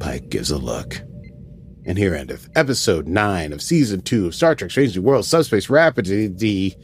Pike 0.01 0.29
gives 0.29 0.51
a 0.51 0.59
look. 0.59 1.01
And 1.87 1.99
here 1.99 2.15
endeth 2.15 2.49
episode 2.57 3.07
9 3.07 3.53
of 3.53 3.61
season 3.61 4.01
2 4.01 4.27
of 4.29 4.35
Star 4.35 4.55
Trek 4.55 4.71
Strange 4.71 4.97
New 4.97 5.03
Worlds 5.03 5.29
Subspace 5.29 5.69
Rhapsody. 5.69 6.75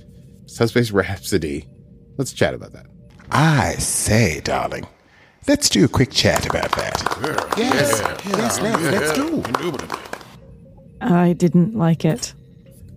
Subspace 0.46 0.90
Rhapsody. 0.90 1.66
Let's 2.18 2.34
chat 2.34 2.52
about 2.52 2.72
that. 2.74 2.86
I 3.30 3.74
say, 3.74 4.40
darling, 4.40 4.86
let's 5.48 5.70
do 5.70 5.84
a 5.84 5.88
quick 5.88 6.10
chat 6.10 6.44
about 6.44 6.70
that. 6.72 7.00
Yes, 7.56 8.00
yes, 8.00 8.26
yes, 8.26 8.60
let's, 8.60 8.82
let's 8.82 9.12
do. 9.14 9.42
I 11.00 11.32
didn't 11.32 11.74
like 11.74 12.04
it. 12.04 12.34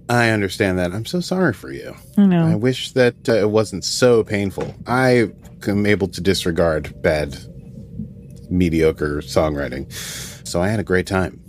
I 0.10 0.32
understand 0.32 0.78
that. 0.80 0.92
I'm 0.92 1.06
so 1.06 1.22
sorry 1.22 1.54
for 1.54 1.72
you. 1.72 1.96
I 2.18 2.26
know. 2.26 2.46
I 2.46 2.56
wish 2.56 2.92
that 2.92 3.30
uh, 3.30 3.36
it 3.36 3.50
wasn't 3.50 3.86
so 3.86 4.24
painful. 4.24 4.76
I 4.86 5.32
am 5.68 5.86
able 5.86 6.10
to 6.10 6.20
disregard 6.20 7.02
bad, 7.02 7.38
mediocre 8.50 9.20
songwriting. 9.20 9.92
So 10.46 10.62
I 10.62 10.68
had 10.68 10.82
a 10.82 10.84
great 10.84 11.08
time. 11.08 11.43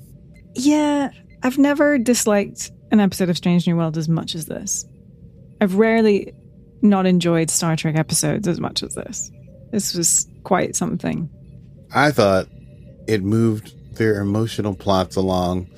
Yeah, 0.54 1.10
I've 1.42 1.58
never 1.58 1.98
disliked 1.98 2.70
an 2.90 3.00
episode 3.00 3.28
of 3.28 3.36
Strange 3.36 3.66
New 3.66 3.76
World 3.76 3.98
as 3.98 4.08
much 4.08 4.34
as 4.34 4.46
this. 4.46 4.84
I've 5.60 5.76
rarely 5.76 6.32
not 6.82 7.06
enjoyed 7.06 7.50
Star 7.50 7.76
Trek 7.76 7.96
episodes 7.96 8.46
as 8.46 8.60
much 8.60 8.82
as 8.82 8.94
this. 8.94 9.30
This 9.72 9.94
was 9.94 10.28
quite 10.44 10.76
something. 10.76 11.28
I 11.94 12.10
thought 12.10 12.48
it 13.06 13.22
moved 13.22 13.72
their 13.96 14.20
emotional 14.20 14.74
plots 14.74 15.16
along 15.16 15.68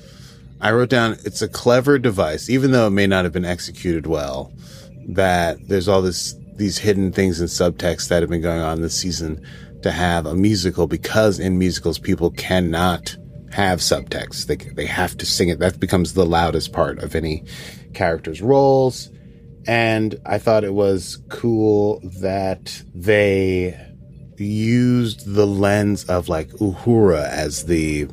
I 0.59 0.71
wrote 0.71 0.89
down 0.89 1.17
it's 1.23 1.41
a 1.41 1.47
clever 1.47 1.99
device, 1.99 2.49
even 2.49 2.71
though 2.71 2.87
it 2.87 2.91
may 2.91 3.07
not 3.07 3.25
have 3.25 3.33
been 3.33 3.45
executed 3.45 4.07
well, 4.07 4.51
that 5.09 5.67
there's 5.67 5.87
all 5.87 6.01
this 6.01 6.35
these 6.55 6.79
hidden 6.79 7.11
things 7.11 7.39
and 7.39 7.47
subtext 7.47 8.07
that 8.07 8.23
have 8.23 8.31
been 8.31 8.41
going 8.41 8.61
on 8.61 8.81
this 8.81 8.97
season 8.97 9.45
to 9.83 9.91
have 9.91 10.25
a 10.25 10.33
musical 10.33 10.87
because 10.87 11.39
in 11.39 11.59
musicals 11.59 11.99
people 11.99 12.31
cannot 12.31 13.15
have 13.51 13.79
subtext. 13.79 14.47
They 14.47 14.55
they 14.55 14.85
have 14.85 15.17
to 15.17 15.25
sing 15.25 15.49
it. 15.49 15.59
That 15.59 15.79
becomes 15.79 16.13
the 16.13 16.25
loudest 16.25 16.73
part 16.73 16.99
of 16.99 17.15
any 17.15 17.43
character's 17.93 18.41
roles. 18.41 19.09
And 19.67 20.15
I 20.25 20.37
thought 20.37 20.63
it 20.63 20.73
was 20.73 21.21
cool 21.29 21.99
that 22.21 22.83
they 22.95 23.77
used 24.37 25.33
the 25.33 25.47
lens 25.47 26.05
of 26.05 26.29
like 26.29 26.49
Uhura 26.51 27.27
as 27.27 27.65
the 27.65 28.07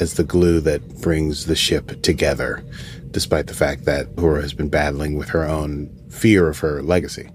as 0.00 0.14
the 0.14 0.24
glue 0.24 0.60
that 0.60 1.00
brings 1.00 1.46
the 1.46 1.54
ship 1.54 2.02
together, 2.02 2.64
despite 3.10 3.46
the 3.46 3.54
fact 3.54 3.84
that 3.84 4.14
Uhura 4.16 4.42
has 4.42 4.52
been 4.52 4.68
battling 4.68 5.16
with 5.16 5.28
her 5.28 5.44
own 5.44 5.90
fear 6.10 6.48
of 6.48 6.58
her 6.58 6.82
legacy. 6.82 7.30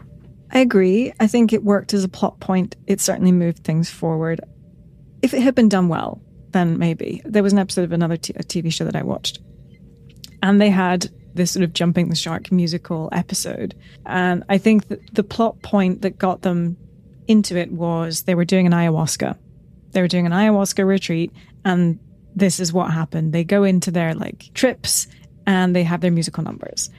I 0.51 0.59
agree. 0.59 1.13
I 1.19 1.27
think 1.27 1.53
it 1.53 1.63
worked 1.63 1.93
as 1.93 2.03
a 2.03 2.09
plot 2.09 2.39
point. 2.39 2.75
It 2.87 2.99
certainly 2.99 3.31
moved 3.31 3.63
things 3.63 3.89
forward. 3.89 4.41
If 5.21 5.33
it 5.33 5.41
had 5.41 5.53
been 5.53 5.69
done 5.69 5.89
well, 5.89 6.21
then 6.51 6.77
maybe. 6.77 7.21
There 7.25 7.43
was 7.43 7.53
an 7.53 7.59
episode 7.59 7.83
of 7.83 7.91
another 7.91 8.17
TV 8.17 8.71
show 8.71 8.85
that 8.85 8.95
I 8.95 9.03
watched, 9.03 9.39
and 10.41 10.59
they 10.59 10.69
had 10.69 11.09
this 11.33 11.51
sort 11.51 11.63
of 11.63 11.73
jumping 11.73 12.09
the 12.09 12.15
shark 12.15 12.51
musical 12.51 13.09
episode. 13.11 13.75
And 14.05 14.43
I 14.49 14.57
think 14.57 14.87
the 15.13 15.23
plot 15.23 15.61
point 15.61 16.01
that 16.01 16.17
got 16.17 16.41
them 16.41 16.77
into 17.27 17.55
it 17.55 17.71
was 17.71 18.23
they 18.23 18.35
were 18.35 18.45
doing 18.45 18.65
an 18.65 18.73
ayahuasca. 18.73 19.37
They 19.91 20.01
were 20.01 20.07
doing 20.07 20.25
an 20.25 20.31
ayahuasca 20.31 20.85
retreat, 20.85 21.31
and 21.63 21.99
this 22.35 22.59
is 22.59 22.73
what 22.73 22.91
happened. 22.91 23.33
They 23.33 23.43
go 23.43 23.63
into 23.63 23.91
their 23.91 24.13
like 24.15 24.49
trips 24.53 25.07
and 25.45 25.75
they 25.75 25.83
have 25.83 26.01
their 26.01 26.11
musical 26.11 26.43
numbers. 26.43 26.89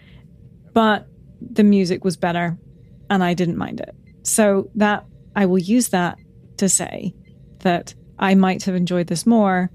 But 0.73 1.07
the 1.41 1.65
music 1.65 2.05
was 2.05 2.17
better 2.17 2.59
and 3.09 3.25
I 3.25 3.35
didn't 3.35 3.57
mind 3.57 3.81
it. 3.81 3.95
So 4.23 4.71
that 4.75 5.05
I 5.35 5.47
will 5.47 5.59
use 5.59 5.89
that 5.89 6.19
to 6.59 6.69
say 6.69 7.15
that 7.61 7.95
I 8.21 8.35
might 8.37 8.63
have 8.65 8.75
enjoyed 8.77 9.09
this 9.09 9.27
more 9.27 9.71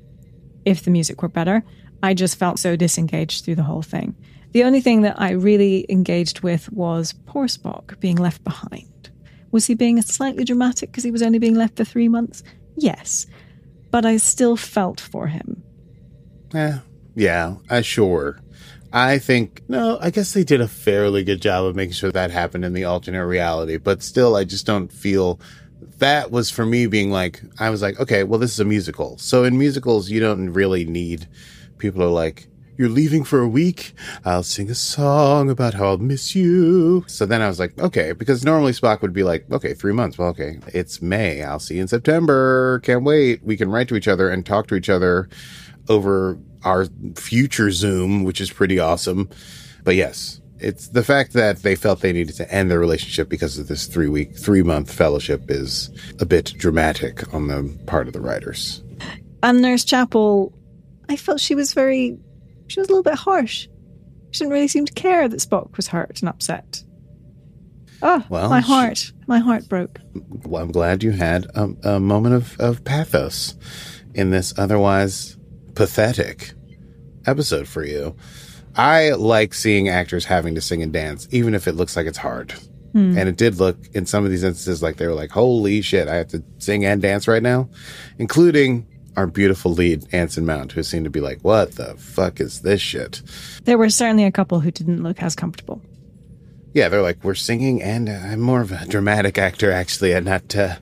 if 0.64 0.84
the 0.84 0.92
music 0.92 1.22
were 1.22 1.28
better. 1.28 1.64
I 2.02 2.14
just 2.14 2.38
felt 2.38 2.60
so 2.60 2.76
disengaged 2.76 3.44
through 3.44 3.56
the 3.56 3.64
whole 3.64 3.82
thing. 3.82 4.16
The 4.52 4.64
only 4.64 4.80
thing 4.80 5.02
that 5.02 5.20
I 5.20 5.32
really 5.32 5.86
engaged 5.90 6.42
with 6.42 6.72
was 6.72 7.14
poor 7.26 7.48
Spock 7.48 8.00
being 8.00 8.16
left 8.16 8.44
behind. 8.44 9.10
Was 9.52 9.66
he 9.66 9.74
being 9.74 10.02
slightly 10.02 10.44
dramatic 10.44 10.92
because 10.92 11.04
he 11.04 11.12
was 11.12 11.22
only 11.22 11.40
being 11.40 11.56
left 11.56 11.78
for 11.78 11.84
three 11.84 12.08
months? 12.08 12.44
Yes. 12.78 13.26
But 13.92 14.06
I 14.06 14.18
still 14.18 14.56
felt 14.56 15.00
for 15.00 15.28
him. 15.28 15.64
Yeah, 16.54 16.80
yeah, 17.16 17.56
I 17.70 17.82
sure. 17.82 18.40
I 18.94 19.18
think 19.18 19.62
no, 19.68 19.98
I 20.00 20.10
guess 20.10 20.34
they 20.34 20.46
did 20.46 20.62
a 20.62 20.70
fairly 20.70 21.24
good 21.24 21.42
job 21.42 21.66
of 21.66 21.76
making 21.76 21.94
sure 21.94 22.12
that 22.12 22.32
happened 22.32 22.64
in 22.64 22.74
the 22.74 22.86
alternate 22.86 23.26
reality, 23.26 23.76
but 23.78 24.04
still 24.04 24.36
I 24.38 24.46
just 24.46 24.66
don't 24.66 24.92
feel 24.92 25.40
that 25.98 26.32
was 26.32 26.50
for 26.50 26.66
me 26.66 26.88
being 26.88 27.12
like 27.12 27.42
I 27.60 27.70
was 27.70 27.82
like, 27.82 28.00
okay, 28.00 28.24
well 28.24 28.40
this 28.40 28.52
is 28.52 28.60
a 28.60 28.66
musical. 28.66 29.18
So 29.18 29.44
in 29.44 29.58
musicals 29.58 30.10
you 30.10 30.20
don't 30.20 30.52
really 30.52 30.86
need 30.86 31.28
people 31.78 32.04
are 32.04 32.08
like 32.08 32.48
you're 32.78 32.90
leaving 32.90 33.24
for 33.24 33.40
a 33.40 33.48
week. 33.48 33.94
I'll 34.26 34.44
sing 34.44 34.70
a 34.70 34.76
song 34.76 35.50
about 35.50 35.76
how 35.76 35.86
I'll 35.86 35.98
miss 35.98 36.36
you. 36.36 37.06
So 37.08 37.26
then 37.26 37.42
I 37.42 37.48
was 37.48 37.60
like, 37.60 37.80
okay, 37.80 38.12
because 38.12 38.44
normally 38.44 38.74
Spock 38.74 39.02
would 39.02 39.14
be 39.14 39.24
like, 39.24 39.50
okay, 39.52 39.74
three 39.74 39.94
months. 39.94 40.18
Well, 40.18 40.30
okay, 40.30 40.60
it's 40.74 41.02
May. 41.02 41.42
I'll 41.42 41.60
see 41.60 41.76
you 41.76 41.82
in 41.82 41.88
September. 41.88 42.80
Can't 42.80 43.04
wait. 43.04 43.44
We 43.44 43.58
can 43.58 43.70
write 43.70 43.88
to 43.90 43.96
each 43.96 44.08
other 44.08 44.30
and 44.30 44.46
talk 44.46 44.68
to 44.68 44.76
each 44.76 44.90
other 44.90 45.30
over 45.88 46.38
our 46.64 46.88
future 47.16 47.72
Zoom, 47.72 48.24
which 48.24 48.42
is 48.42 48.52
pretty 48.52 48.80
awesome. 48.80 49.30
But 49.84 49.96
yes, 49.96 50.42
it's 50.60 50.88
the 50.90 51.04
fact 51.04 51.34
that 51.34 51.64
they 51.64 51.76
felt 51.76 52.02
they 52.02 52.14
needed 52.14 52.36
to 52.38 52.52
end 52.54 52.72
their 52.72 52.80
relationship 52.80 53.28
because 53.30 53.58
of 53.58 53.68
this 53.68 53.88
three 53.88 54.08
week, 54.08 54.38
three 54.38 54.64
month 54.64 54.92
fellowship 54.92 55.44
is 55.50 55.90
a 56.20 56.26
bit 56.26 56.54
dramatic 56.58 57.34
on 57.34 57.48
the 57.48 57.78
part 57.88 58.08
of 58.08 58.14
the 58.14 58.22
writers. 58.22 58.82
And 59.44 59.62
Nurse 59.62 59.84
Chapel, 59.84 60.54
I 61.10 61.18
felt 61.18 61.40
she 61.40 61.56
was 61.56 61.74
very, 61.74 62.18
she 62.68 62.80
was 62.80 62.88
a 62.88 62.92
little 62.92 63.04
bit 63.04 63.16
harsh. 63.20 63.68
She 64.32 64.40
didn't 64.40 64.54
really 64.54 64.68
seem 64.68 64.86
to 64.86 64.94
care 64.94 65.28
that 65.28 65.40
Spock 65.40 65.76
was 65.78 65.88
hurt 65.88 66.20
and 66.22 66.30
upset. 66.30 66.84
Oh, 68.02 68.24
Well, 68.30 68.50
my 68.50 68.62
she- 68.62 68.68
heart, 68.68 69.12
my 69.28 69.40
heart 69.40 69.68
broke. 69.70 70.00
Well, 70.46 70.62
I'm 70.64 70.72
glad 70.72 71.04
you 71.04 71.12
had 71.12 71.46
a, 71.56 71.70
a 71.96 72.00
moment 72.00 72.36
of, 72.36 72.60
of 72.60 72.84
pathos 72.84 73.56
in 74.14 74.32
this 74.32 74.54
otherwise 74.58 75.38
pathetic 75.76 76.54
episode 77.26 77.68
for 77.68 77.84
you. 77.86 78.16
I 78.76 79.12
like 79.12 79.54
seeing 79.54 79.90
actors 79.90 80.26
having 80.26 80.56
to 80.56 80.62
sing 80.62 80.84
and 80.84 80.92
dance, 80.92 81.28
even 81.32 81.56
if 81.56 81.68
it 81.68 81.74
looks 81.74 81.96
like 81.96 82.08
it's 82.08 82.18
hard. 82.18 82.54
And 82.96 83.28
it 83.28 83.36
did 83.36 83.60
look 83.60 83.78
in 83.94 84.06
some 84.06 84.24
of 84.24 84.32
these 84.32 84.46
instances 84.46 84.82
like 84.82 84.96
they 84.96 85.06
were 85.06 85.14
like, 85.14 85.30
holy 85.30 85.82
shit, 85.82 86.08
I 86.08 86.16
have 86.16 86.30
to 86.30 86.42
sing 86.60 86.86
and 86.86 87.02
dance 87.02 87.28
right 87.28 87.44
now, 87.44 87.70
including 88.20 88.88
our 89.18 89.28
beautiful 89.28 89.74
lead, 89.74 90.06
Anson 90.14 90.46
Mount, 90.46 90.72
who 90.72 90.82
seemed 90.82 91.04
to 91.04 91.10
be 91.10 91.20
like, 91.20 91.40
what 91.42 91.74
the 91.74 91.96
fuck 91.96 92.40
is 92.40 92.62
this 92.62 92.80
shit? 92.80 93.22
There 93.66 93.78
were 93.78 93.90
certainly 93.90 94.24
a 94.24 94.32
couple 94.32 94.62
who 94.62 94.72
didn't 94.72 95.04
look 95.04 95.22
as 95.22 95.36
comfortable. 95.36 95.82
Yeah, 96.74 96.88
they're 96.88 97.02
like, 97.02 97.22
we're 97.22 97.36
singing, 97.36 97.82
and 97.82 98.08
uh, 98.08 98.14
I'm 98.14 98.40
more 98.40 98.62
of 98.62 98.72
a 98.72 98.86
dramatic 98.86 99.38
actor, 99.38 99.72
actually, 99.72 100.14
and 100.14 100.26
not, 100.26 100.56
uh, 100.56 100.76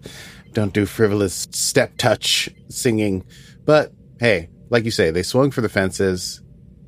don't 0.52 0.74
do 0.74 0.86
frivolous 0.86 1.48
step 1.50 1.98
touch 1.98 2.48
singing. 2.70 3.24
But 3.66 3.92
hey, 4.20 4.50
like 4.70 4.86
you 4.86 4.92
say, 4.92 5.10
they 5.10 5.24
swung 5.24 5.50
for 5.50 5.62
the 5.62 5.70
fences. 5.70 6.43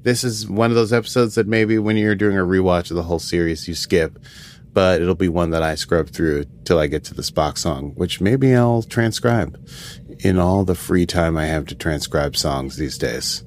This 0.05 0.23
is 0.23 0.47
one 0.47 0.69
of 0.69 0.75
those 0.75 0.93
episodes 0.93 1.33
that 1.33 1.47
maybe 1.47 1.79
when 1.79 1.97
you're 1.97 2.13
doing 2.13 2.37
a 2.37 2.41
rewatch 2.41 2.91
of 2.91 2.95
the 2.95 3.01
whole 3.01 3.17
series, 3.17 3.67
you 3.67 3.73
skip, 3.73 4.19
but 4.71 5.01
it'll 5.01 5.15
be 5.15 5.29
one 5.29 5.49
that 5.49 5.63
I 5.63 5.73
scrub 5.73 6.09
through 6.09 6.45
till 6.63 6.77
I 6.77 6.85
get 6.85 7.03
to 7.05 7.15
the 7.15 7.23
Spock 7.23 7.57
song, 7.57 7.93
which 7.95 8.21
maybe 8.21 8.53
I'll 8.53 8.83
transcribe 8.83 9.67
in 10.19 10.37
all 10.37 10.63
the 10.63 10.75
free 10.75 11.07
time 11.07 11.37
I 11.37 11.47
have 11.47 11.65
to 11.65 11.75
transcribe 11.75 12.37
songs 12.37 12.77
these 12.77 12.99
days. 12.99 13.43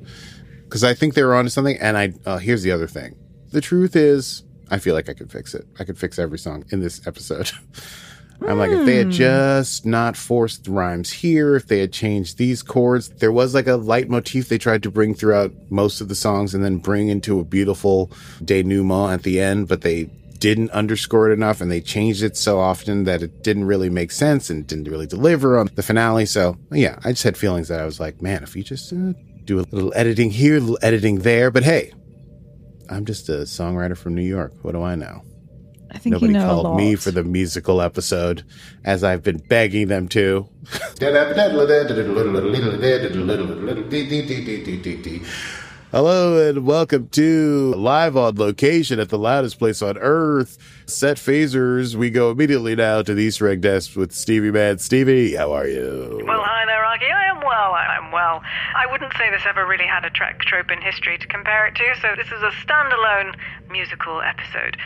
Because 0.65 0.83
I 0.83 0.95
think 0.95 1.15
they 1.15 1.23
were 1.23 1.37
onto 1.37 1.49
something, 1.49 1.79
and 1.79 1.97
I, 1.97 2.15
uh, 2.27 2.39
here's 2.39 2.65
the 2.65 2.73
other 2.73 2.89
thing. 2.89 3.15
The 3.53 3.61
truth 3.61 3.95
is, 3.95 4.43
I 4.69 4.79
feel 4.79 4.97
like 4.97 5.09
I 5.09 5.15
could 5.15 5.31
fix 5.31 5.55
it. 5.55 5.65
I 5.79 5.85
could 5.85 5.97
fix 5.97 6.19
every 6.19 6.41
song 6.41 6.65
in 6.73 6.81
this 6.81 7.07
episode. 7.07 7.53
I'm 8.47 8.59
like, 8.59 8.71
if 8.71 8.87
they 8.87 8.97
had 8.97 9.11
just 9.11 9.85
not 9.85 10.17
forced 10.17 10.69
rhymes 10.69 11.11
here, 11.11 11.57
if 11.57 11.67
they 11.67 11.81
had 11.81 11.93
changed 11.93 12.39
these 12.39 12.63
chords, 12.63 13.09
there 13.09 13.33
was 13.33 13.55
like 13.55 13.67
a 13.67 13.77
leitmotif 13.77 14.49
they 14.49 14.59
tried 14.59 14.83
to 14.85 14.91
bring 14.91 15.15
throughout 15.15 15.53
most 15.71 16.01
of 16.01 16.09
the 16.09 16.15
songs 16.15 16.55
and 16.55 16.65
then 16.65 16.79
bring 16.79 17.09
into 17.09 17.41
a 17.41 17.45
beautiful 17.45 18.11
denouement 18.45 19.13
at 19.13 19.23
the 19.25 19.41
end, 19.41 19.69
but 19.69 19.83
they 19.83 20.05
didn't 20.39 20.71
underscore 20.71 21.31
it 21.31 21.33
enough 21.33 21.61
and 21.61 21.71
they 21.71 21.81
changed 21.81 22.23
it 22.23 22.37
so 22.37 22.61
often 22.61 23.05
that 23.05 23.23
it 23.23 23.43
didn't 23.43 23.65
really 23.65 23.91
make 23.91 24.13
sense 24.13 24.51
and 24.51 24.67
didn't 24.67 24.89
really 24.89 25.07
deliver 25.07 25.59
on 25.59 25.69
the 25.75 25.83
finale. 25.83 26.27
So 26.27 26.57
yeah, 26.71 26.99
I 27.05 27.11
just 27.11 27.25
had 27.25 27.37
feelings 27.37 27.69
that 27.69 27.81
I 27.81 27.85
was 27.85 27.99
like, 27.99 28.23
man, 28.23 28.45
if 28.45 28.55
you 28.55 28.63
just 28.63 28.93
uh, 28.93 29.15
do 29.45 29.59
a 29.59 29.67
little 29.73 29.93
editing 29.97 30.31
here, 30.31 30.57
a 30.57 30.61
little 30.61 30.79
editing 30.81 31.21
there, 31.21 31.51
but 31.51 31.65
hey, 31.65 31.93
I'm 32.89 33.05
just 33.05 33.29
a 33.29 33.43
songwriter 33.43 33.97
from 33.97 34.15
New 34.15 34.23
York. 34.23 34.53
What 34.63 34.73
do 34.73 34.83
I 34.83 34.95
know? 34.95 35.23
I 35.91 35.99
think 35.99 36.13
Nobody 36.13 36.33
you 36.33 36.39
know 36.39 36.63
called 36.63 36.77
me 36.77 36.97
for 36.97 37.11
the 37.11 37.25
musical 37.25 37.81
episode, 37.81 38.45
as 38.85 39.03
I've 39.03 39.23
been 39.23 39.39
begging 39.39 39.89
them 39.89 40.09
to. 40.09 40.47
Hello 45.91 46.47
and 46.47 46.67
welcome 46.67 47.09
to 47.09 47.73
live 47.75 48.15
on 48.15 48.37
location 48.37 49.01
at 49.01 49.09
the 49.09 49.17
loudest 49.17 49.59
place 49.59 49.81
on 49.81 49.97
earth. 49.97 50.59
Set 50.85 51.17
phasers. 51.17 51.95
We 51.95 52.11
go 52.11 52.31
immediately 52.31 52.77
now 52.77 53.01
to 53.01 53.15
the 53.15 53.23
Easter 53.23 53.49
egg 53.49 53.63
desk 53.63 53.97
with 53.97 54.13
Stevie 54.13 54.51
Man. 54.51 54.77
Stevie, 54.77 55.35
how 55.35 55.53
are 55.53 55.67
you? 55.67 56.21
Well. 58.29 58.43
I 58.75 58.91
wouldn't 58.91 59.13
say 59.17 59.31
this 59.31 59.43
ever 59.49 59.67
really 59.67 59.87
had 59.87 60.05
a 60.05 60.11
track 60.11 60.41
trope 60.41 60.71
in 60.71 60.81
history 60.81 61.19
to 61.19 61.27
compare 61.27 61.67
it 61.67 61.75
to, 61.77 61.95
so 62.01 62.15
this 62.17 62.27
is 62.27 62.43
a 62.43 62.51
standalone 62.65 63.35
musical 63.71 64.21
episode. 64.21 64.77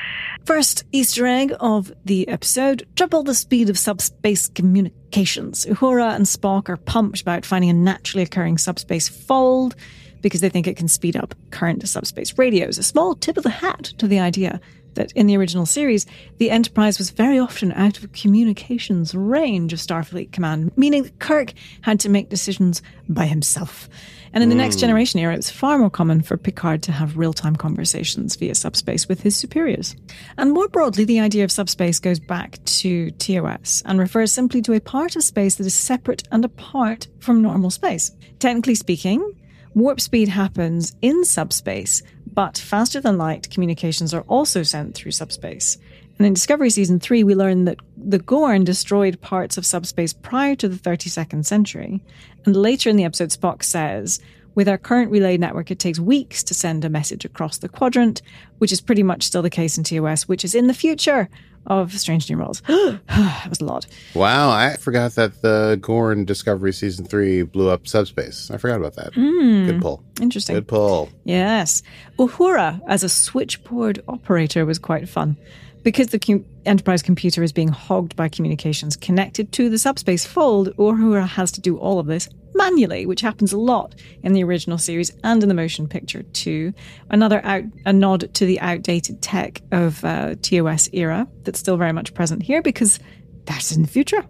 First 0.44 0.84
Easter 0.92 1.26
egg 1.26 1.52
of 1.60 1.92
the 2.04 2.28
episode 2.28 2.86
triple 2.96 3.22
the 3.22 3.34
speed 3.34 3.70
of 3.70 3.78
subspace 3.78 4.48
communications. 4.48 5.66
Uhura 5.66 6.14
and 6.14 6.26
Spock 6.26 6.68
are 6.68 6.76
pumped 6.76 7.20
about 7.20 7.44
finding 7.44 7.70
a 7.70 7.74
naturally 7.74 8.22
occurring 8.22 8.58
subspace 8.58 9.08
fold 9.08 9.74
because 10.20 10.40
they 10.40 10.48
think 10.48 10.66
it 10.66 10.76
can 10.76 10.88
speed 10.88 11.16
up 11.16 11.34
current 11.50 11.86
subspace 11.88 12.38
radios. 12.38 12.78
A 12.78 12.82
small 12.82 13.14
tip 13.14 13.36
of 13.36 13.42
the 13.42 13.50
hat 13.50 13.84
to 13.98 14.06
the 14.06 14.20
idea 14.20 14.60
that 14.94 15.12
in 15.12 15.26
the 15.26 15.36
original 15.36 15.66
series, 15.66 16.06
the 16.38 16.50
Enterprise 16.50 16.98
was 16.98 17.10
very 17.10 17.38
often 17.38 17.72
out 17.72 17.98
of 17.98 18.12
communications 18.12 19.14
range 19.14 19.72
of 19.72 19.78
Starfleet 19.78 20.32
Command, 20.32 20.72
meaning 20.76 21.02
that 21.04 21.18
Kirk 21.18 21.52
had 21.82 22.00
to 22.00 22.08
make 22.08 22.28
decisions 22.28 22.82
by 23.08 23.26
himself. 23.26 23.88
And 24.32 24.42
in 24.42 24.48
the 24.48 24.54
next 24.54 24.76
hmm. 24.76 24.80
generation 24.80 25.20
era, 25.20 25.34
it 25.34 25.38
was 25.38 25.50
far 25.50 25.78
more 25.78 25.90
common 25.90 26.22
for 26.22 26.36
Picard 26.36 26.82
to 26.84 26.92
have 26.92 27.18
real 27.18 27.32
time 27.32 27.56
conversations 27.56 28.36
via 28.36 28.54
subspace 28.54 29.08
with 29.08 29.20
his 29.20 29.36
superiors. 29.36 29.94
And 30.38 30.52
more 30.52 30.68
broadly, 30.68 31.04
the 31.04 31.20
idea 31.20 31.44
of 31.44 31.52
subspace 31.52 31.98
goes 31.98 32.18
back 32.18 32.62
to 32.64 33.10
TOS 33.12 33.82
and 33.84 33.98
refers 33.98 34.32
simply 34.32 34.62
to 34.62 34.72
a 34.72 34.80
part 34.80 35.16
of 35.16 35.22
space 35.22 35.56
that 35.56 35.66
is 35.66 35.74
separate 35.74 36.26
and 36.32 36.44
apart 36.44 37.08
from 37.20 37.42
normal 37.42 37.70
space. 37.70 38.10
Technically 38.38 38.74
speaking, 38.74 39.38
warp 39.74 40.00
speed 40.00 40.28
happens 40.28 40.96
in 41.02 41.24
subspace, 41.24 42.02
but 42.34 42.58
faster 42.58 43.00
than 43.00 43.18
light 43.18 43.50
communications 43.50 44.14
are 44.14 44.22
also 44.22 44.62
sent 44.62 44.94
through 44.94 45.12
subspace. 45.12 45.78
And 46.18 46.26
in 46.26 46.34
Discovery 46.34 46.70
Season 46.70 47.00
3, 47.00 47.24
we 47.24 47.34
learn 47.34 47.64
that 47.64 47.78
the 47.96 48.18
Gorn 48.18 48.64
destroyed 48.64 49.20
parts 49.20 49.56
of 49.56 49.66
subspace 49.66 50.12
prior 50.12 50.54
to 50.56 50.68
the 50.68 50.76
32nd 50.76 51.44
century. 51.44 52.02
And 52.44 52.56
later 52.56 52.90
in 52.90 52.96
the 52.96 53.04
episode, 53.04 53.30
Spock 53.30 53.62
says, 53.62 54.20
with 54.54 54.68
our 54.68 54.78
current 54.78 55.10
relay 55.10 55.38
network, 55.38 55.70
it 55.70 55.78
takes 55.78 55.98
weeks 55.98 56.42
to 56.44 56.54
send 56.54 56.84
a 56.84 56.90
message 56.90 57.24
across 57.24 57.58
the 57.58 57.68
quadrant, 57.68 58.20
which 58.58 58.72
is 58.72 58.80
pretty 58.80 59.02
much 59.02 59.22
still 59.22 59.42
the 59.42 59.50
case 59.50 59.78
in 59.78 59.84
TOS, 59.84 60.28
which 60.28 60.44
is 60.44 60.54
in 60.54 60.66
the 60.66 60.74
future 60.74 61.28
of 61.66 61.92
Strange 61.98 62.28
New 62.30 62.38
Worlds. 62.38 62.62
that 62.66 63.46
was 63.48 63.60
a 63.60 63.64
lot. 63.64 63.86
Wow, 64.14 64.50
I 64.50 64.76
forgot 64.76 65.12
that 65.12 65.42
the 65.42 65.78
Gorn 65.80 66.24
Discovery 66.24 66.72
Season 66.72 67.04
3 67.04 67.42
blew 67.42 67.68
up 67.68 67.86
subspace. 67.86 68.50
I 68.50 68.58
forgot 68.58 68.78
about 68.78 68.96
that. 68.96 69.14
Hmm. 69.14 69.66
Good 69.66 69.80
pull. 69.80 70.02
Interesting. 70.20 70.56
Good 70.56 70.68
pull. 70.68 71.08
Yes. 71.24 71.82
Uhura 72.18 72.80
as 72.86 73.02
a 73.02 73.08
switchboard 73.08 74.02
operator 74.08 74.66
was 74.66 74.78
quite 74.78 75.08
fun. 75.08 75.36
Because 75.82 76.08
the 76.08 76.18
com- 76.18 76.44
Enterprise 76.64 77.02
computer 77.02 77.42
is 77.42 77.52
being 77.52 77.68
hogged 77.68 78.14
by 78.14 78.28
communications 78.28 78.94
connected 78.94 79.50
to 79.52 79.68
the 79.68 79.78
subspace 79.78 80.24
fold, 80.24 80.68
Uhura 80.76 81.26
has 81.26 81.50
to 81.52 81.60
do 81.60 81.76
all 81.76 81.98
of 81.98 82.06
this 82.06 82.28
manually, 82.54 83.06
which 83.06 83.20
happens 83.20 83.52
a 83.52 83.58
lot 83.58 83.94
in 84.22 84.32
the 84.32 84.44
original 84.44 84.78
series 84.78 85.12
and 85.24 85.42
in 85.42 85.48
the 85.48 85.54
motion 85.54 85.88
picture 85.88 86.22
too. 86.22 86.72
Another 87.10 87.44
out, 87.44 87.64
a 87.86 87.92
nod 87.92 88.32
to 88.34 88.46
the 88.46 88.60
outdated 88.60 89.22
tech 89.22 89.62
of 89.72 90.04
uh, 90.04 90.34
TOS 90.42 90.88
era 90.92 91.26
that's 91.44 91.58
still 91.58 91.76
very 91.76 91.92
much 91.92 92.14
present 92.14 92.42
here 92.42 92.62
because 92.62 92.98
that's 93.46 93.72
in 93.72 93.82
the 93.82 93.88
future. 93.88 94.24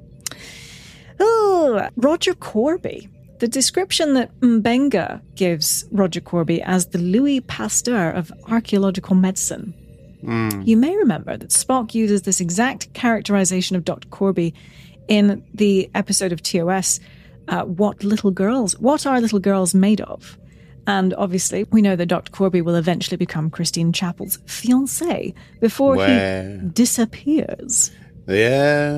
Oh, 1.21 1.89
Roger 1.97 2.35
Korby. 2.35 3.09
The 3.39 3.49
description 3.49 4.15
that 4.15 4.31
M'Benga 4.41 5.21
gives 5.35 5.85
Roger 5.91 6.21
Korby 6.21 6.63
as 6.65 6.87
the 6.87 6.99
Louis 6.99 7.41
Pasteur 7.41 8.11
of 8.11 8.33
archaeological 8.49 9.17
medicine 9.17 9.75
You 10.65 10.77
may 10.77 10.97
remember 10.97 11.37
that 11.37 11.51
Spock 11.51 11.95
uses 11.95 12.23
this 12.23 12.41
exact 12.41 12.93
characterization 12.95 13.77
of 13.77 13.85
Dr. 13.85 14.09
Korby 14.09 14.53
in 15.09 15.45
the 15.53 15.91
episode 15.95 16.33
of 16.33 16.43
TOS, 16.43 17.01
uh, 17.49 17.63
What 17.65 18.03
Little 18.05 18.31
Girls, 18.31 18.79
What 18.79 19.07
Are 19.07 19.21
Little 19.21 19.39
Girls 19.41 19.75
Made 19.75 20.01
Of? 20.01 20.39
And 20.87 21.15
obviously, 21.15 21.65
we 21.71 21.81
know 21.81 21.95
that 21.95 22.07
Dr. 22.07 22.33
Korby 22.33 22.61
will 22.63 22.75
eventually 22.75 23.17
become 23.17 23.51
Christine 23.51 23.93
Chapel's 23.93 24.39
fiance 24.47 25.33
before 25.61 25.95
he 26.05 26.59
disappears. 26.73 27.91
Yeah. 28.27 28.93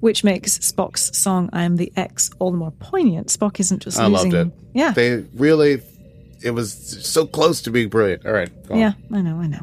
which 0.00 0.24
makes 0.24 0.58
Spock's 0.58 1.16
song 1.16 1.48
"I 1.52 1.62
Am 1.64 1.76
the 1.76 1.92
X" 1.96 2.30
all 2.38 2.50
the 2.50 2.56
more 2.56 2.70
poignant. 2.72 3.28
Spock 3.28 3.60
isn't 3.60 3.82
just 3.82 3.98
I 3.98 4.06
losing. 4.06 4.32
loved 4.32 4.48
it. 4.48 4.54
Yeah, 4.74 4.92
They 4.92 5.16
really, 5.34 5.82
it 6.42 6.50
was 6.50 6.72
so 7.06 7.26
close 7.26 7.62
to 7.62 7.70
being 7.70 7.88
brilliant. 7.88 8.26
All 8.26 8.32
right. 8.32 8.50
go 8.68 8.74
on. 8.74 8.80
yeah, 8.80 8.92
I 9.12 9.22
know, 9.22 9.36
I 9.40 9.46
know. 9.46 9.62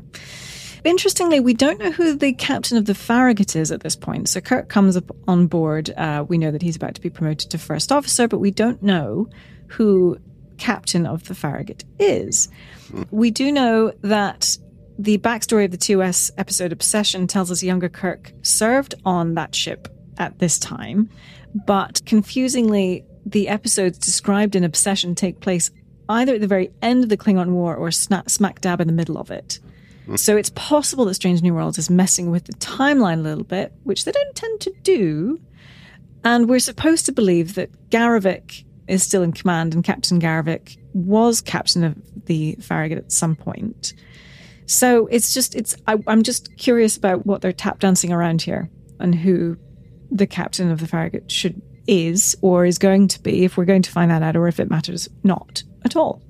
Interestingly, 0.83 1.39
we 1.39 1.53
don't 1.53 1.79
know 1.79 1.91
who 1.91 2.15
the 2.15 2.33
captain 2.33 2.77
of 2.77 2.85
the 2.85 2.95
Farragut 2.95 3.55
is 3.55 3.71
at 3.71 3.81
this 3.81 3.95
point. 3.95 4.27
So 4.27 4.41
Kirk 4.41 4.67
comes 4.67 4.97
up 4.97 5.15
on 5.27 5.47
board. 5.47 5.89
Uh, 5.91 6.25
we 6.27 6.37
know 6.37 6.51
that 6.51 6.61
he's 6.61 6.75
about 6.75 6.95
to 6.95 7.01
be 7.01 7.09
promoted 7.09 7.49
to 7.51 7.57
first 7.57 7.91
officer, 7.91 8.27
but 8.27 8.39
we 8.39 8.51
don't 8.51 8.83
know 8.83 9.29
who 9.67 10.17
captain 10.57 11.05
of 11.05 11.27
the 11.27 11.35
Farragut 11.35 11.85
is. 11.99 12.49
We 13.11 13.31
do 13.31 13.51
know 13.51 13.93
that 14.01 14.57
the 14.99 15.17
backstory 15.17 15.65
of 15.65 15.71
the 15.71 15.77
TOS 15.77 16.31
episode 16.37 16.71
Obsession 16.71 17.27
tells 17.27 17.49
us 17.49 17.63
younger 17.63 17.89
Kirk 17.89 18.33
served 18.41 18.95
on 19.05 19.33
that 19.35 19.55
ship 19.55 19.87
at 20.17 20.37
this 20.39 20.59
time, 20.59 21.09
but 21.65 22.01
confusingly, 22.05 23.05
the 23.25 23.47
episodes 23.47 23.97
described 23.97 24.55
in 24.55 24.63
Obsession 24.63 25.15
take 25.15 25.39
place 25.39 25.71
either 26.09 26.35
at 26.35 26.41
the 26.41 26.47
very 26.47 26.71
end 26.81 27.03
of 27.03 27.09
the 27.09 27.17
Klingon 27.17 27.51
War 27.51 27.75
or 27.75 27.89
smack 27.89 28.61
dab 28.61 28.81
in 28.81 28.87
the 28.87 28.93
middle 28.93 29.17
of 29.17 29.31
it. 29.31 29.59
So 30.15 30.35
it's 30.35 30.51
possible 30.51 31.05
that 31.05 31.13
Strange 31.13 31.41
New 31.41 31.53
Worlds 31.53 31.77
is 31.77 31.89
messing 31.89 32.29
with 32.29 32.45
the 32.45 32.53
timeline 32.53 33.19
a 33.19 33.23
little 33.23 33.43
bit, 33.43 33.73
which 33.83 34.05
they 34.05 34.11
don't 34.11 34.35
tend 34.35 34.59
to 34.61 34.73
do. 34.83 35.39
And 36.23 36.49
we're 36.49 36.59
supposed 36.59 37.05
to 37.05 37.11
believe 37.11 37.55
that 37.55 37.89
Garrovick 37.89 38.65
is 38.87 39.03
still 39.03 39.23
in 39.23 39.31
command, 39.31 39.73
and 39.73 39.83
Captain 39.83 40.19
Garrovick 40.19 40.77
was 40.93 41.41
captain 41.41 41.83
of 41.83 41.95
the 42.25 42.55
Farragut 42.55 42.97
at 42.97 43.11
some 43.11 43.35
point. 43.35 43.93
So 44.65 45.07
it's 45.07 45.33
just 45.33 45.55
it's 45.55 45.75
I, 45.87 45.97
I'm 46.07 46.23
just 46.23 46.55
curious 46.57 46.97
about 46.97 47.25
what 47.25 47.41
they're 47.41 47.51
tap 47.51 47.79
dancing 47.79 48.11
around 48.11 48.41
here 48.41 48.69
and 48.99 49.13
who 49.13 49.57
the 50.11 50.27
captain 50.27 50.71
of 50.71 50.79
the 50.79 50.87
Farragut 50.87 51.31
should 51.31 51.61
is 51.87 52.37
or 52.41 52.65
is 52.65 52.77
going 52.77 53.09
to 53.09 53.21
be 53.21 53.43
if 53.43 53.57
we're 53.57 53.65
going 53.65 53.81
to 53.81 53.91
find 53.91 54.09
that 54.09 54.23
out 54.23 54.35
or 54.35 54.47
if 54.47 54.59
it 54.59 54.69
matters 54.69 55.09
not 55.23 55.63
at 55.83 55.95
all. 55.95 56.21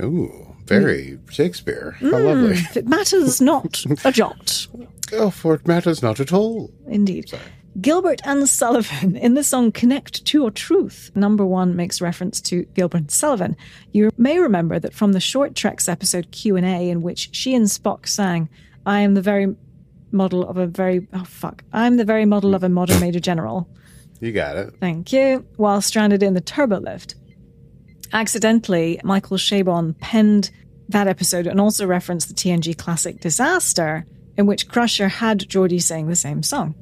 Ooh, 0.00 0.51
very 0.66 1.18
mm. 1.18 1.30
Shakespeare. 1.30 1.96
How 2.00 2.18
lovely. 2.18 2.52
If 2.52 2.76
it 2.76 2.86
matters 2.86 3.40
not 3.40 3.84
a 4.04 4.12
jot. 4.12 4.66
Oh, 5.12 5.30
for 5.30 5.54
it 5.54 5.66
matters 5.66 6.02
not 6.02 6.20
at 6.20 6.32
all. 6.32 6.70
Indeed. 6.86 7.32
Gilbert 7.80 8.20
and 8.24 8.48
Sullivan 8.48 9.16
in 9.16 9.34
the 9.34 9.42
song 9.42 9.72
Connect 9.72 10.24
to 10.26 10.38
Your 10.38 10.50
Truth. 10.50 11.10
Number 11.14 11.44
one 11.44 11.74
makes 11.74 12.00
reference 12.00 12.40
to 12.42 12.64
Gilbert 12.74 12.98
and 12.98 13.10
Sullivan. 13.10 13.56
You 13.92 14.10
may 14.18 14.38
remember 14.38 14.78
that 14.78 14.92
from 14.92 15.12
the 15.12 15.20
Short 15.20 15.54
Treks 15.54 15.88
episode 15.88 16.30
Q&A 16.32 16.90
in 16.90 17.00
which 17.00 17.30
she 17.32 17.54
and 17.54 17.66
Spock 17.66 18.06
sang, 18.06 18.50
I 18.84 19.00
am 19.00 19.14
the 19.14 19.22
very 19.22 19.54
model 20.10 20.46
of 20.46 20.58
a 20.58 20.66
very, 20.66 21.06
oh 21.14 21.24
fuck, 21.24 21.64
I'm 21.72 21.96
the 21.96 22.04
very 22.04 22.26
model 22.26 22.54
of 22.54 22.62
a 22.62 22.68
modern 22.68 23.00
major 23.00 23.20
general. 23.20 23.68
You 24.20 24.32
got 24.32 24.56
it. 24.56 24.74
Thank 24.78 25.12
you. 25.12 25.44
While 25.56 25.80
stranded 25.80 26.22
in 26.22 26.34
the 26.34 26.40
turbo 26.40 26.78
lift. 26.78 27.16
Accidentally, 28.12 29.00
Michael 29.04 29.36
Chabon 29.38 29.98
penned 29.98 30.50
that 30.88 31.08
episode 31.08 31.46
and 31.46 31.60
also 31.60 31.86
referenced 31.86 32.28
the 32.28 32.34
TNG 32.34 32.76
classic 32.76 33.20
Disaster, 33.20 34.04
in 34.36 34.46
which 34.46 34.68
Crusher 34.68 35.08
had 35.08 35.40
Geordi 35.40 35.80
sing 35.80 36.08
the 36.08 36.16
same 36.16 36.42
song. 36.42 36.74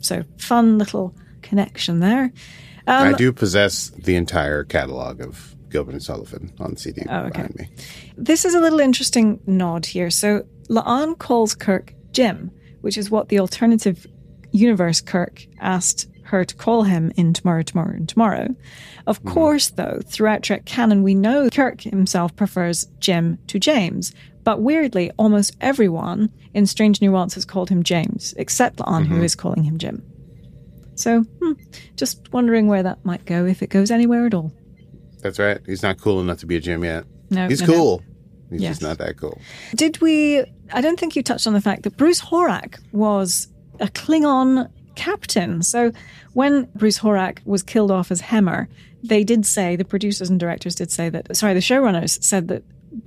So, 0.00 0.24
fun 0.36 0.76
little 0.76 1.14
connection 1.40 2.00
there. 2.00 2.30
I 2.86 3.08
Um, 3.12 3.14
do 3.16 3.32
possess 3.32 3.88
the 3.90 4.14
entire 4.14 4.62
catalog 4.62 5.22
of 5.22 5.54
Gilbert 5.70 5.92
and 5.92 6.02
Sullivan 6.02 6.52
on 6.60 6.76
CD 6.76 7.02
Oh, 7.08 7.20
okay. 7.20 7.30
behind 7.30 7.54
me. 7.56 7.68
This 8.18 8.44
is 8.44 8.54
a 8.54 8.60
little 8.60 8.78
interesting 8.80 9.40
nod 9.46 9.86
here. 9.86 10.10
So, 10.10 10.44
La'an 10.68 11.16
calls 11.18 11.54
Kirk 11.54 11.94
Jim, 12.12 12.50
which 12.82 12.98
is 12.98 13.10
what 13.10 13.30
the 13.30 13.38
alternative 13.40 14.06
universe 14.52 15.00
Kirk 15.00 15.46
asked 15.60 16.08
her 16.24 16.44
to 16.44 16.54
call 16.54 16.82
him 16.82 17.12
in 17.16 17.32
Tomorrow, 17.32 17.62
Tomorrow, 17.62 17.94
and 17.96 18.08
Tomorrow. 18.08 18.48
Of 19.06 19.24
course, 19.24 19.70
though, 19.70 20.00
throughout 20.06 20.42
Trek 20.42 20.64
canon, 20.64 21.02
we 21.02 21.14
know 21.14 21.48
Kirk 21.50 21.82
himself 21.82 22.34
prefers 22.36 22.86
Jim 22.98 23.38
to 23.48 23.58
James. 23.58 24.14
But 24.42 24.60
weirdly, 24.60 25.10
almost 25.16 25.56
everyone 25.60 26.30
in 26.52 26.66
Strange 26.66 27.00
Worlds 27.00 27.34
has 27.34 27.44
called 27.44 27.70
him 27.70 27.82
James, 27.82 28.34
except 28.36 28.76
La'an, 28.76 29.06
who 29.06 29.22
is 29.22 29.34
calling 29.34 29.64
him 29.64 29.78
Jim. 29.78 30.02
So, 30.96 31.22
hmm, 31.22 31.52
just 31.96 32.32
wondering 32.32 32.66
where 32.68 32.82
that 32.82 33.04
might 33.04 33.24
go, 33.24 33.46
if 33.46 33.62
it 33.62 33.68
goes 33.70 33.90
anywhere 33.90 34.26
at 34.26 34.34
all. 34.34 34.52
That's 35.22 35.38
right. 35.38 35.58
He's 35.66 35.82
not 35.82 35.98
cool 35.98 36.20
enough 36.20 36.38
to 36.38 36.46
be 36.46 36.56
a 36.56 36.60
Jim 36.60 36.84
yet. 36.84 37.04
No, 37.30 37.48
He's 37.48 37.60
no, 37.62 37.66
no. 37.66 37.72
cool. 37.72 38.02
He's 38.50 38.60
Yes. 38.60 38.70
just 38.72 38.82
not 38.82 38.98
that 38.98 39.16
cool. 39.16 39.40
Did 39.74 40.00
we? 40.00 40.44
I 40.72 40.80
don't 40.80 41.00
think 41.00 41.16
you 41.16 41.22
touched 41.22 41.46
on 41.46 41.54
the 41.54 41.60
fact 41.60 41.82
that 41.84 41.96
Bruce 41.96 42.20
Horak 42.20 42.78
was 42.92 43.48
a 43.80 43.86
Klingon 43.88 44.70
captain. 44.94 45.62
So 45.62 45.92
when 46.32 46.68
Bruce 46.74 46.98
Horak 46.98 47.44
was 47.44 47.62
killed 47.62 47.90
off 47.90 48.10
as 48.10 48.20
Hemmer, 48.20 48.68
they 49.02 49.24
did 49.24 49.44
say, 49.44 49.76
the 49.76 49.84
producers 49.84 50.30
and 50.30 50.40
directors 50.40 50.74
did 50.74 50.90
say 50.90 51.10
that, 51.10 51.36
sorry, 51.36 51.54
the 51.54 51.60
showrunners 51.60 52.22
said 52.22 52.48
that 52.48 52.62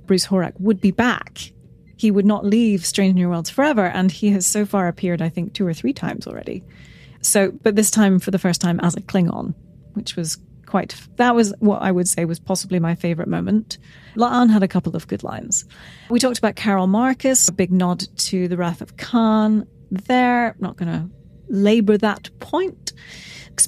Bruce 0.06 0.26
Horak 0.26 0.52
would 0.60 0.80
be 0.80 0.90
back. 0.90 1.52
He 1.96 2.10
would 2.10 2.26
not 2.26 2.44
leave 2.44 2.86
Strange 2.86 3.16
New 3.16 3.28
Worlds 3.28 3.50
forever. 3.50 3.86
And 3.86 4.12
he 4.12 4.30
has 4.30 4.46
so 4.46 4.64
far 4.64 4.86
appeared, 4.86 5.20
I 5.20 5.28
think, 5.28 5.54
two 5.54 5.66
or 5.66 5.74
three 5.74 5.92
times 5.92 6.26
already. 6.26 6.62
So, 7.20 7.50
but 7.50 7.74
this 7.74 7.90
time 7.90 8.20
for 8.20 8.30
the 8.30 8.38
first 8.38 8.60
time 8.60 8.78
as 8.80 8.94
a 8.94 9.00
Klingon, 9.00 9.54
which 9.94 10.14
was 10.14 10.38
quite, 10.66 10.94
that 11.16 11.34
was 11.34 11.52
what 11.58 11.82
I 11.82 11.90
would 11.90 12.06
say 12.06 12.24
was 12.24 12.38
possibly 12.38 12.78
my 12.78 12.94
favorite 12.94 13.26
moment. 13.26 13.78
La'an 14.14 14.50
had 14.50 14.62
a 14.62 14.68
couple 14.68 14.94
of 14.94 15.08
good 15.08 15.24
lines. 15.24 15.64
We 16.10 16.20
talked 16.20 16.38
about 16.38 16.54
Carol 16.54 16.86
Marcus, 16.86 17.48
a 17.48 17.52
big 17.52 17.72
nod 17.72 18.06
to 18.18 18.46
the 18.46 18.56
Wrath 18.56 18.80
of 18.80 18.96
Khan 18.96 19.66
there. 19.90 20.54
Not 20.60 20.76
going 20.76 20.92
to 20.92 21.10
labor 21.48 21.96
that 21.98 22.30
point. 22.40 22.92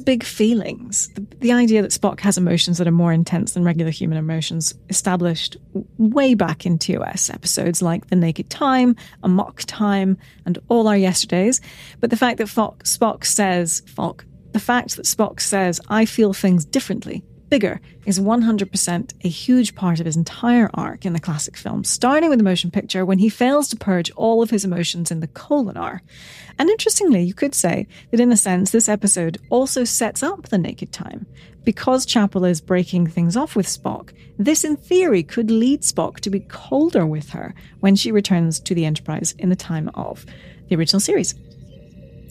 Big 0.05 0.23
feelings. 0.23 1.09
The, 1.15 1.27
the 1.41 1.53
idea 1.53 1.83
that 1.83 1.91
Spock 1.91 2.21
has 2.21 2.39
emotions 2.39 2.79
that 2.79 2.87
are 2.87 2.93
more 2.93 3.13
intense 3.13 3.55
than 3.55 3.65
regular 3.65 3.91
human 3.91 4.19
emotions, 4.19 4.73
established 4.89 5.57
way 5.99 6.35
back 6.35 6.65
in 6.65 6.79
TOS 6.79 7.29
episodes 7.29 7.83
like 7.83 8.07
The 8.07 8.15
Naked 8.15 8.49
Time, 8.49 8.95
Amok 9.25 9.63
Time, 9.67 10.17
and 10.47 10.59
All 10.69 10.87
Our 10.87 10.97
Yesterdays. 10.97 11.61
But 11.99 12.11
the 12.11 12.17
fact 12.17 12.39
that 12.39 12.47
Spock, 12.47 12.85
Spock 12.85 13.25
says, 13.25 13.83
Spock, 13.83 14.23
the 14.53 14.61
fact 14.61 14.95
that 14.95 15.07
Spock 15.07 15.41
says, 15.41 15.81
I 15.89 16.05
feel 16.05 16.33
things 16.33 16.65
differently, 16.65 17.25
bigger, 17.51 17.81
is 18.07 18.19
100% 18.19 19.13
a 19.25 19.29
huge 19.29 19.75
part 19.75 20.01
of 20.01 20.07
his 20.07 20.17
entire 20.17 20.71
arc 20.73 21.05
in 21.05 21.13
the 21.13 21.21
classic 21.21 21.57
film, 21.57 21.85
starting 21.85 22.31
with 22.31 22.39
the 22.39 22.45
motion 22.45 22.71
picture 22.71 23.05
when 23.05 23.19
he 23.19 23.29
fails 23.29 23.69
to 23.69 23.77
purge 23.77 24.11
all 24.13 24.43
of 24.43 24.51
his 24.51 24.65
emotions 24.65 25.11
in 25.11 25.21
the 25.21 25.29
Kolinahr. 25.29 26.01
And 26.59 26.71
interestingly, 26.71 27.23
you 27.23 27.35
could 27.35 27.55
say 27.55 27.87
that 28.11 28.21
in 28.21 28.33
a 28.33 28.37
sense, 28.37 28.71
this 28.71 28.89
episode 28.89 29.39
also 29.51 29.85
sets 29.85 30.23
up 30.23 30.49
the 30.49 30.59
naked 30.59 30.93
time. 30.93 31.27
Because 31.65 32.07
Chapel 32.07 32.45
is 32.47 32.61
breaking 32.61 33.09
things 33.09 33.37
off 33.37 33.55
with 33.55 33.67
Spock, 33.67 34.15
this 34.39 34.65
in 34.65 34.77
theory 34.77 35.23
could 35.23 35.51
lead 35.51 35.83
Spock 35.83 36.21
to 36.21 36.31
be 36.31 36.41
colder 36.41 37.05
with 37.05 37.31
her 37.31 37.55
when 37.81 37.97
she 37.97 38.13
returns 38.13 38.59
to 38.61 38.75
the 38.75 38.87
Enterprise 38.87 39.35
in 39.39 39.51
the 39.51 39.57
time 39.57 39.91
of 39.95 40.25
the 40.69 40.77
original 40.77 41.01
series. 41.01 41.35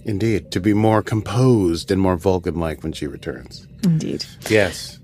Indeed. 0.06 0.52
To 0.52 0.60
be 0.60 0.74
more 0.74 1.04
composed 1.04 1.92
and 1.92 2.02
more 2.02 2.16
Vulcan 2.16 2.56
like 2.56 2.84
when 2.84 2.94
she 2.94 3.06
returns. 3.06 3.68
Indeed. 3.84 4.26
Yes. 4.50 4.99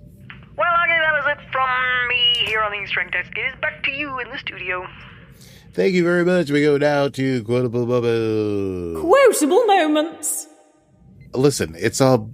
Me 2.86 2.92
here 2.94 3.04
on 3.04 3.12
Desk. 3.12 3.32
It 3.38 3.42
is 3.42 3.62
back 3.62 3.84
to 3.84 3.92
you 3.92 4.20
in 4.20 4.30
the 4.30 4.38
studio. 4.38 4.88
Thank 5.74 5.94
you 5.94 6.04
very 6.04 6.24
much. 6.24 6.52
We 6.52 6.62
go 6.62 6.78
now 6.78 7.10
to 7.10 7.44
Quotable 7.44 7.86
Bubble. 7.86 9.02
Quotable 9.02 9.66
moments. 9.66 10.48
Listen, 11.34 11.76
it's 11.78 12.00
a 12.00 12.26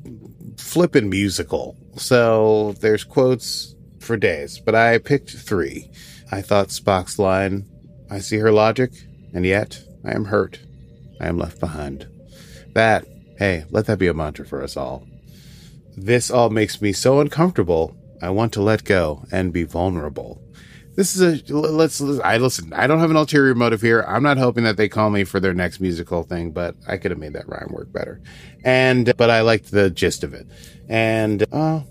flippin' 0.58 1.10
musical. 1.10 1.76
So 1.96 2.74
there's 2.82 3.04
quotes 3.04 3.76
for 4.00 4.18
days, 4.18 4.60
but 4.60 4.76
I 4.76 4.98
picked 4.98 5.32
three. 5.32 5.90
I 6.32 6.42
thought 6.42 6.68
Spock's 6.70 7.18
line, 7.18 7.66
I 8.10 8.20
see 8.20 8.38
her 8.38 8.52
logic, 8.52 8.92
and 9.34 9.46
yet 9.46 9.82
I 10.06 10.14
am 10.14 10.26
hurt. 10.26 10.60
I 11.20 11.28
am 11.28 11.38
left 11.38 11.60
behind. 11.60 12.08
That, 12.74 13.06
hey, 13.38 13.66
let 13.70 13.86
that 13.88 14.00
be 14.00 14.08
a 14.08 14.14
mantra 14.14 14.46
for 14.46 14.64
us 14.64 14.78
all. 14.78 15.08
This 15.98 16.32
all 16.32 16.50
makes 16.50 16.82
me 16.82 16.94
so 16.94 17.20
uncomfortable. 17.20 17.96
I 18.22 18.30
want 18.30 18.54
to 18.54 18.62
let 18.62 18.84
go 18.84 19.26
and 19.32 19.52
be 19.52 19.64
vulnerable. 19.64 20.42
This 20.96 21.16
is 21.16 21.50
a 21.50 21.54
let's. 21.54 22.02
I 22.02 22.38
listen. 22.38 22.74
I 22.74 22.86
don't 22.86 23.00
have 23.00 23.10
an 23.10 23.16
ulterior 23.16 23.56
motive 23.56 23.82
here. 23.82 24.04
I'm 24.08 24.24
not 24.24 24.38
hoping 24.38 24.66
that 24.66 24.76
they 24.76 24.90
call 24.90 25.10
me 25.10 25.24
for 25.24 25.40
their 25.40 25.54
next 25.54 25.80
musical 25.80 26.24
thing, 26.24 26.52
but 26.52 26.76
I 26.86 26.98
could 26.98 27.12
have 27.12 27.20
made 27.20 27.34
that 27.34 27.48
rhyme 27.48 27.70
work 27.72 27.94
better. 27.94 28.22
And 28.66 29.14
but 29.16 29.30
I 29.30 29.42
liked 29.42 29.72
the 29.72 29.90
gist 29.90 30.26
of 30.26 30.34
it. 30.34 30.48
And 30.90 31.46
uh, 31.54 31.82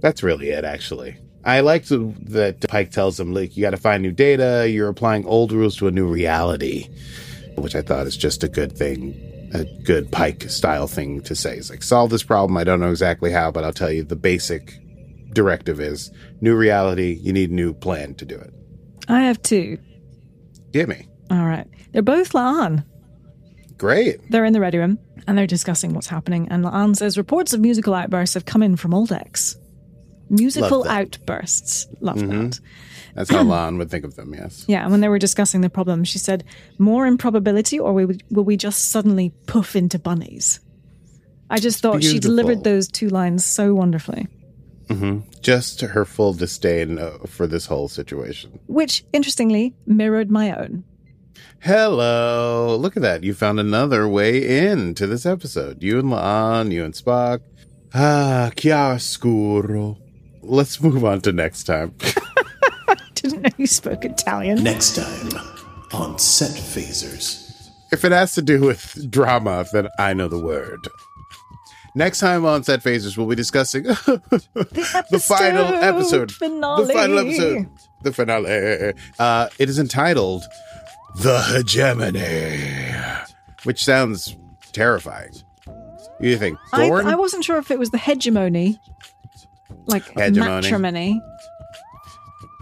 that's 0.00 0.22
really 0.22 0.50
it. 0.50 0.64
Actually, 0.64 1.16
I 1.44 1.60
liked 1.60 1.88
that 1.88 2.64
Pike 2.68 2.92
tells 2.92 3.18
him, 3.18 3.34
like, 3.34 3.56
you 3.56 3.62
got 3.62 3.70
to 3.70 3.76
find 3.76 4.04
new 4.04 4.12
data. 4.12 4.68
You're 4.70 4.88
applying 4.88 5.26
old 5.26 5.50
rules 5.50 5.76
to 5.78 5.88
a 5.88 5.90
new 5.90 6.06
reality, 6.06 6.88
which 7.56 7.74
I 7.74 7.82
thought 7.82 8.06
is 8.06 8.16
just 8.16 8.44
a 8.44 8.48
good 8.48 8.78
thing, 8.78 9.50
a 9.52 9.64
good 9.82 10.12
Pike 10.12 10.44
style 10.44 10.86
thing 10.86 11.22
to 11.22 11.34
say. 11.34 11.56
It's 11.56 11.70
like, 11.70 11.82
solve 11.82 12.10
this 12.10 12.22
problem. 12.22 12.56
I 12.56 12.64
don't 12.64 12.80
know 12.80 12.90
exactly 12.90 13.32
how, 13.32 13.50
but 13.50 13.64
I'll 13.64 13.72
tell 13.72 13.90
you 13.90 14.04
the 14.04 14.16
basic 14.16 14.78
directive 15.36 15.80
is 15.80 16.10
new 16.40 16.56
reality. 16.56 17.18
You 17.22 17.32
need 17.32 17.50
a 17.50 17.54
new 17.54 17.72
plan 17.72 18.14
to 18.16 18.24
do 18.24 18.36
it. 18.36 18.52
I 19.08 19.22
have 19.22 19.40
two. 19.42 19.78
Give 20.72 20.88
me. 20.88 21.06
All 21.30 21.46
right. 21.46 21.66
They're 21.92 22.02
both 22.02 22.32
La'an. 22.32 22.84
Great. 23.78 24.30
They're 24.30 24.44
in 24.44 24.52
the 24.52 24.60
ready 24.60 24.78
room 24.78 24.98
and 25.26 25.36
they're 25.36 25.46
discussing 25.46 25.94
what's 25.94 26.08
happening. 26.08 26.48
And 26.50 26.64
La'an 26.64 26.96
says 26.96 27.16
reports 27.18 27.52
of 27.52 27.60
musical 27.60 27.94
outbursts 27.94 28.34
have 28.34 28.46
come 28.46 28.62
in 28.62 28.76
from 28.76 29.04
decks. 29.04 29.56
Musical 30.28 30.80
Love 30.80 30.88
outbursts. 30.88 31.86
Love 32.00 32.16
mm-hmm. 32.16 32.48
that. 32.48 32.60
That's 33.14 33.30
how 33.30 33.44
La'an 33.44 33.78
would 33.78 33.90
think 33.90 34.04
of 34.04 34.16
them, 34.16 34.34
yes. 34.34 34.64
Yeah, 34.66 34.82
and 34.82 34.90
when 34.90 35.00
they 35.00 35.08
were 35.08 35.20
discussing 35.20 35.60
the 35.60 35.70
problem, 35.70 36.02
she 36.02 36.18
said, 36.18 36.42
"More 36.78 37.06
improbability, 37.06 37.78
or 37.78 37.92
will 37.92 38.06
we, 38.06 38.18
will 38.30 38.44
we 38.44 38.56
just 38.56 38.90
suddenly 38.90 39.32
puff 39.46 39.76
into 39.76 40.00
bunnies?" 40.00 40.58
I 41.48 41.60
just 41.60 41.80
thought 41.80 42.02
she 42.02 42.18
delivered 42.18 42.64
those 42.64 42.88
two 42.88 43.08
lines 43.08 43.44
so 43.44 43.72
wonderfully. 43.72 44.26
Just 45.40 45.80
her 45.80 46.04
full 46.04 46.32
disdain 46.32 46.98
uh, 46.98 47.18
for 47.26 47.46
this 47.46 47.66
whole 47.66 47.88
situation. 47.88 48.58
Which, 48.66 49.04
interestingly, 49.12 49.74
mirrored 49.86 50.30
my 50.30 50.52
own. 50.56 50.84
Hello. 51.60 52.76
Look 52.80 52.96
at 52.96 53.02
that. 53.02 53.24
You 53.24 53.34
found 53.34 53.58
another 53.60 54.06
way 54.08 54.68
in 54.68 54.94
to 54.94 55.06
this 55.06 55.26
episode. 55.26 55.82
You 55.82 55.98
and 55.98 56.08
La'an, 56.08 56.70
you 56.72 56.84
and 56.84 56.94
Spock. 56.94 57.40
Ah, 57.94 58.50
chiaroscuro. 58.54 59.98
Let's 60.42 60.80
move 60.80 61.04
on 61.04 61.20
to 61.22 61.32
next 61.32 61.64
time. 61.64 61.94
Didn't 63.14 63.42
know 63.42 63.50
you 63.56 63.66
spoke 63.66 64.04
Italian. 64.04 64.62
Next 64.62 64.96
time 64.96 65.32
on 65.92 66.18
Set 66.18 66.50
Phasers. 66.50 67.42
if 67.92 68.04
it 68.04 68.12
has 68.12 68.34
to 68.34 68.42
do 68.42 68.60
with 68.60 69.10
drama, 69.10 69.64
then 69.72 69.88
I 69.98 70.12
know 70.14 70.28
the 70.28 70.38
word. 70.38 70.86
Next 71.96 72.20
time 72.20 72.44
on 72.44 72.62
Set 72.62 72.80
Phasers, 72.82 73.16
we'll 73.16 73.26
be 73.26 73.34
discussing 73.34 73.82
the 73.84 75.24
final 75.26 75.64
episode. 75.64 76.30
finale. 76.30 76.84
The 76.86 76.92
final 76.92 77.18
episode. 77.18 77.68
The 78.02 78.12
finale. 78.12 78.92
Uh, 79.18 79.48
it 79.58 79.70
is 79.70 79.78
entitled 79.78 80.44
The 81.16 81.40
Hegemony, 81.40 82.94
which 83.64 83.82
sounds 83.82 84.36
terrifying. 84.72 85.30
You 86.20 86.36
think 86.36 86.58
I, 86.74 86.86
I 86.90 87.14
wasn't 87.14 87.44
sure 87.44 87.56
if 87.56 87.70
it 87.70 87.78
was 87.78 87.90
the 87.90 87.98
hegemony, 87.98 88.78
like 89.86 90.04
Hegemony. 90.08 90.48
matrimony. 90.62 91.22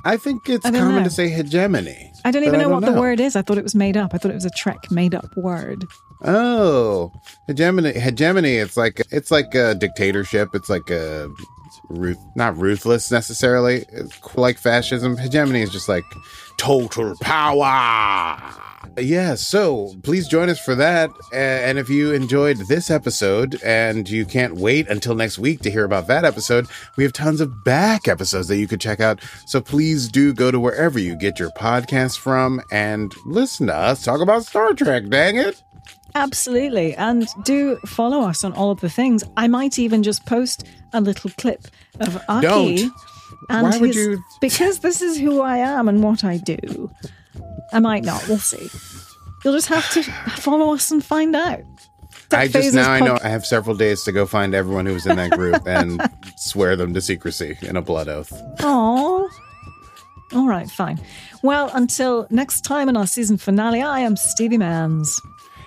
I 0.05 0.16
think 0.16 0.49
it's 0.49 0.64
I 0.64 0.70
common 0.70 0.97
know. 0.99 1.05
to 1.05 1.11
say 1.11 1.28
hegemony. 1.28 2.12
I 2.25 2.31
don't 2.31 2.45
even 2.45 2.59
know 2.59 2.70
don't 2.70 2.83
what 2.83 2.93
the 2.93 2.99
word 2.99 3.20
is. 3.20 3.37
I 3.37 3.43
thought 3.43 3.59
it 3.59 3.62
was 3.62 3.75
made 3.75 3.97
up. 3.97 4.14
I 4.14 4.18
thought 4.18 4.31
it 4.31 4.35
was 4.35 4.47
a 4.47 4.51
Trek 4.51 4.91
made 4.91 5.14
up 5.14 5.37
word. 5.37 5.85
Oh, 6.22 7.12
hegemony. 7.47 7.99
Hegemony. 7.99 8.55
It's 8.57 8.77
like 8.77 9.03
it's 9.11 9.31
like 9.31 9.55
a 9.55 9.75
dictatorship. 9.75 10.49
It's 10.55 10.70
like 10.70 10.89
a 10.91 11.31
ruth, 11.89 12.18
not 12.35 12.57
ruthless 12.57 13.11
necessarily. 13.11 13.85
Like 14.35 14.59
fascism. 14.59 15.16
Hegemony 15.16 15.62
is 15.62 15.70
just 15.70 15.89
like 15.89 16.05
total 16.57 17.14
power. 17.20 18.39
Yeah. 18.99 19.35
So 19.35 19.95
please 20.03 20.28
join 20.28 20.49
us 20.51 20.61
for 20.61 20.74
that. 20.74 21.11
And 21.32 21.78
if 21.78 21.89
you 21.89 22.12
enjoyed 22.12 22.59
this 22.68 22.91
episode 22.91 23.61
and 23.64 24.09
you 24.09 24.24
can't 24.24 24.57
wait 24.57 24.89
until 24.89 25.14
next 25.14 25.39
week 25.39 25.61
to 25.62 25.70
hear 25.70 25.85
about 25.85 26.07
that 26.09 26.24
episode, 26.24 26.66
we 26.97 27.05
have 27.05 27.12
tons 27.12 27.41
of 27.41 27.64
back 27.64 28.07
episodes 28.07 28.49
that 28.49 28.59
you 28.59 28.68
could 28.68 28.80
check 28.80 29.01
out. 29.01 29.20
So 29.47 29.61
please 29.61 30.09
do 30.09 30.32
go 30.32 30.51
to 30.51 30.61
wherever 30.61 30.99
you 30.99 31.16
get 31.16 31.39
your 31.39 31.51
podcast 31.51 32.18
from 32.18 32.61
and 32.70 33.12
listen 33.26 33.66
to 33.68 33.74
us 33.74 34.05
talk 34.05 34.20
about 34.20 34.45
Star 34.45 34.74
Trek. 34.74 35.09
Dang 35.09 35.37
it. 35.37 35.62
Absolutely. 36.15 36.95
And 36.95 37.27
do 37.45 37.77
follow 37.87 38.21
us 38.23 38.45
on 38.45 38.53
all 38.53 38.71
of 38.71 38.81
the 38.81 38.89
things. 38.91 39.25
I 39.37 39.49
might 39.49 39.79
even 39.79 40.03
just 40.03 40.25
post 40.27 40.65
a 40.93 41.01
little 41.01 41.31
clip 41.39 41.67
of 42.01 42.17
Aki. 42.29 42.47
Don't. 42.47 42.93
And 43.51 43.69
Why 43.69 43.79
would 43.79 43.89
his- 43.89 43.97
you- 43.97 44.23
Because 44.41 44.79
this 44.79 45.03
is 45.03 45.19
who 45.19 45.41
I 45.41 45.59
am 45.59 45.89
and 45.89 46.03
what 46.03 46.25
I 46.25 46.37
do. 46.39 46.91
I 47.73 47.81
might 47.81 48.05
not. 48.05 48.27
We'll 48.29 48.39
see. 48.39 48.69
You'll 49.45 49.55
just 49.55 49.69
have 49.69 49.91
to 49.93 50.03
follow 50.37 50.73
us 50.75 50.91
and 50.91 51.05
find 51.05 51.35
out. 51.35 51.61
I 52.33 52.49
just 52.49 52.75
now 52.75 52.91
I 52.91 53.01
know 53.01 53.19
I 53.23 53.29
have 53.29 53.45
several 53.45 53.77
days 53.77 54.03
to 54.05 54.12
go 54.12 54.25
find 54.27 54.55
everyone 54.55 54.87
who 54.87 54.95
was 54.95 55.07
in 55.07 55.17
that 55.17 55.31
group 55.33 55.62
and 55.67 56.01
swear 56.37 56.75
them 56.75 56.95
to 56.95 57.01
secrecy 57.01 57.57
in 57.62 57.77
a 57.77 57.83
blood 57.83 58.09
oath. 58.09 58.33
Aw. 58.61 59.29
All 60.33 60.47
right, 60.49 60.69
fine. 60.71 61.01
Well, 61.43 61.71
until 61.75 62.27
next 62.31 62.62
time 62.62 62.89
in 62.89 62.97
our 62.97 63.07
season 63.07 63.37
finale, 63.37 63.83
I 63.83 64.01
am 64.01 64.17
Stevie 64.17 64.59
Mans. 64.59 65.21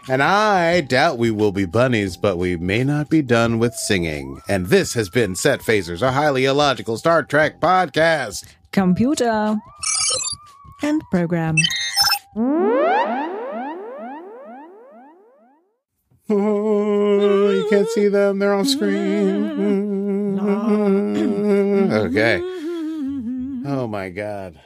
And 0.10 0.24
I 0.24 0.80
doubt 0.82 1.18
we 1.18 1.32
will 1.32 1.52
be 1.52 1.66
bunnies, 1.66 2.16
but 2.16 2.38
we 2.38 2.56
may 2.56 2.84
not 2.84 3.10
be 3.10 3.22
done 3.22 3.60
with 3.60 3.74
singing. 3.76 4.40
And 4.48 4.68
this 4.68 4.94
has 4.94 5.10
been 5.10 5.36
Set 5.36 5.60
Phasers, 5.60 6.02
a 6.02 6.12
highly 6.14 6.46
illogical 6.46 6.98
Star 6.98 7.24
Trek 7.24 7.60
podcast. 7.60 8.46
Computer. 8.72 9.58
and 10.84 11.02
program. 11.12 11.56
Oh, 16.30 17.52
you 17.52 17.68
can't 17.70 17.88
see 17.90 18.08
them, 18.08 18.40
they're 18.40 18.54
off 18.54 18.68
screen. 18.68 19.58
Okay. 21.88 22.40
Oh 23.66 23.88
my 23.90 24.10
god. 24.10 24.60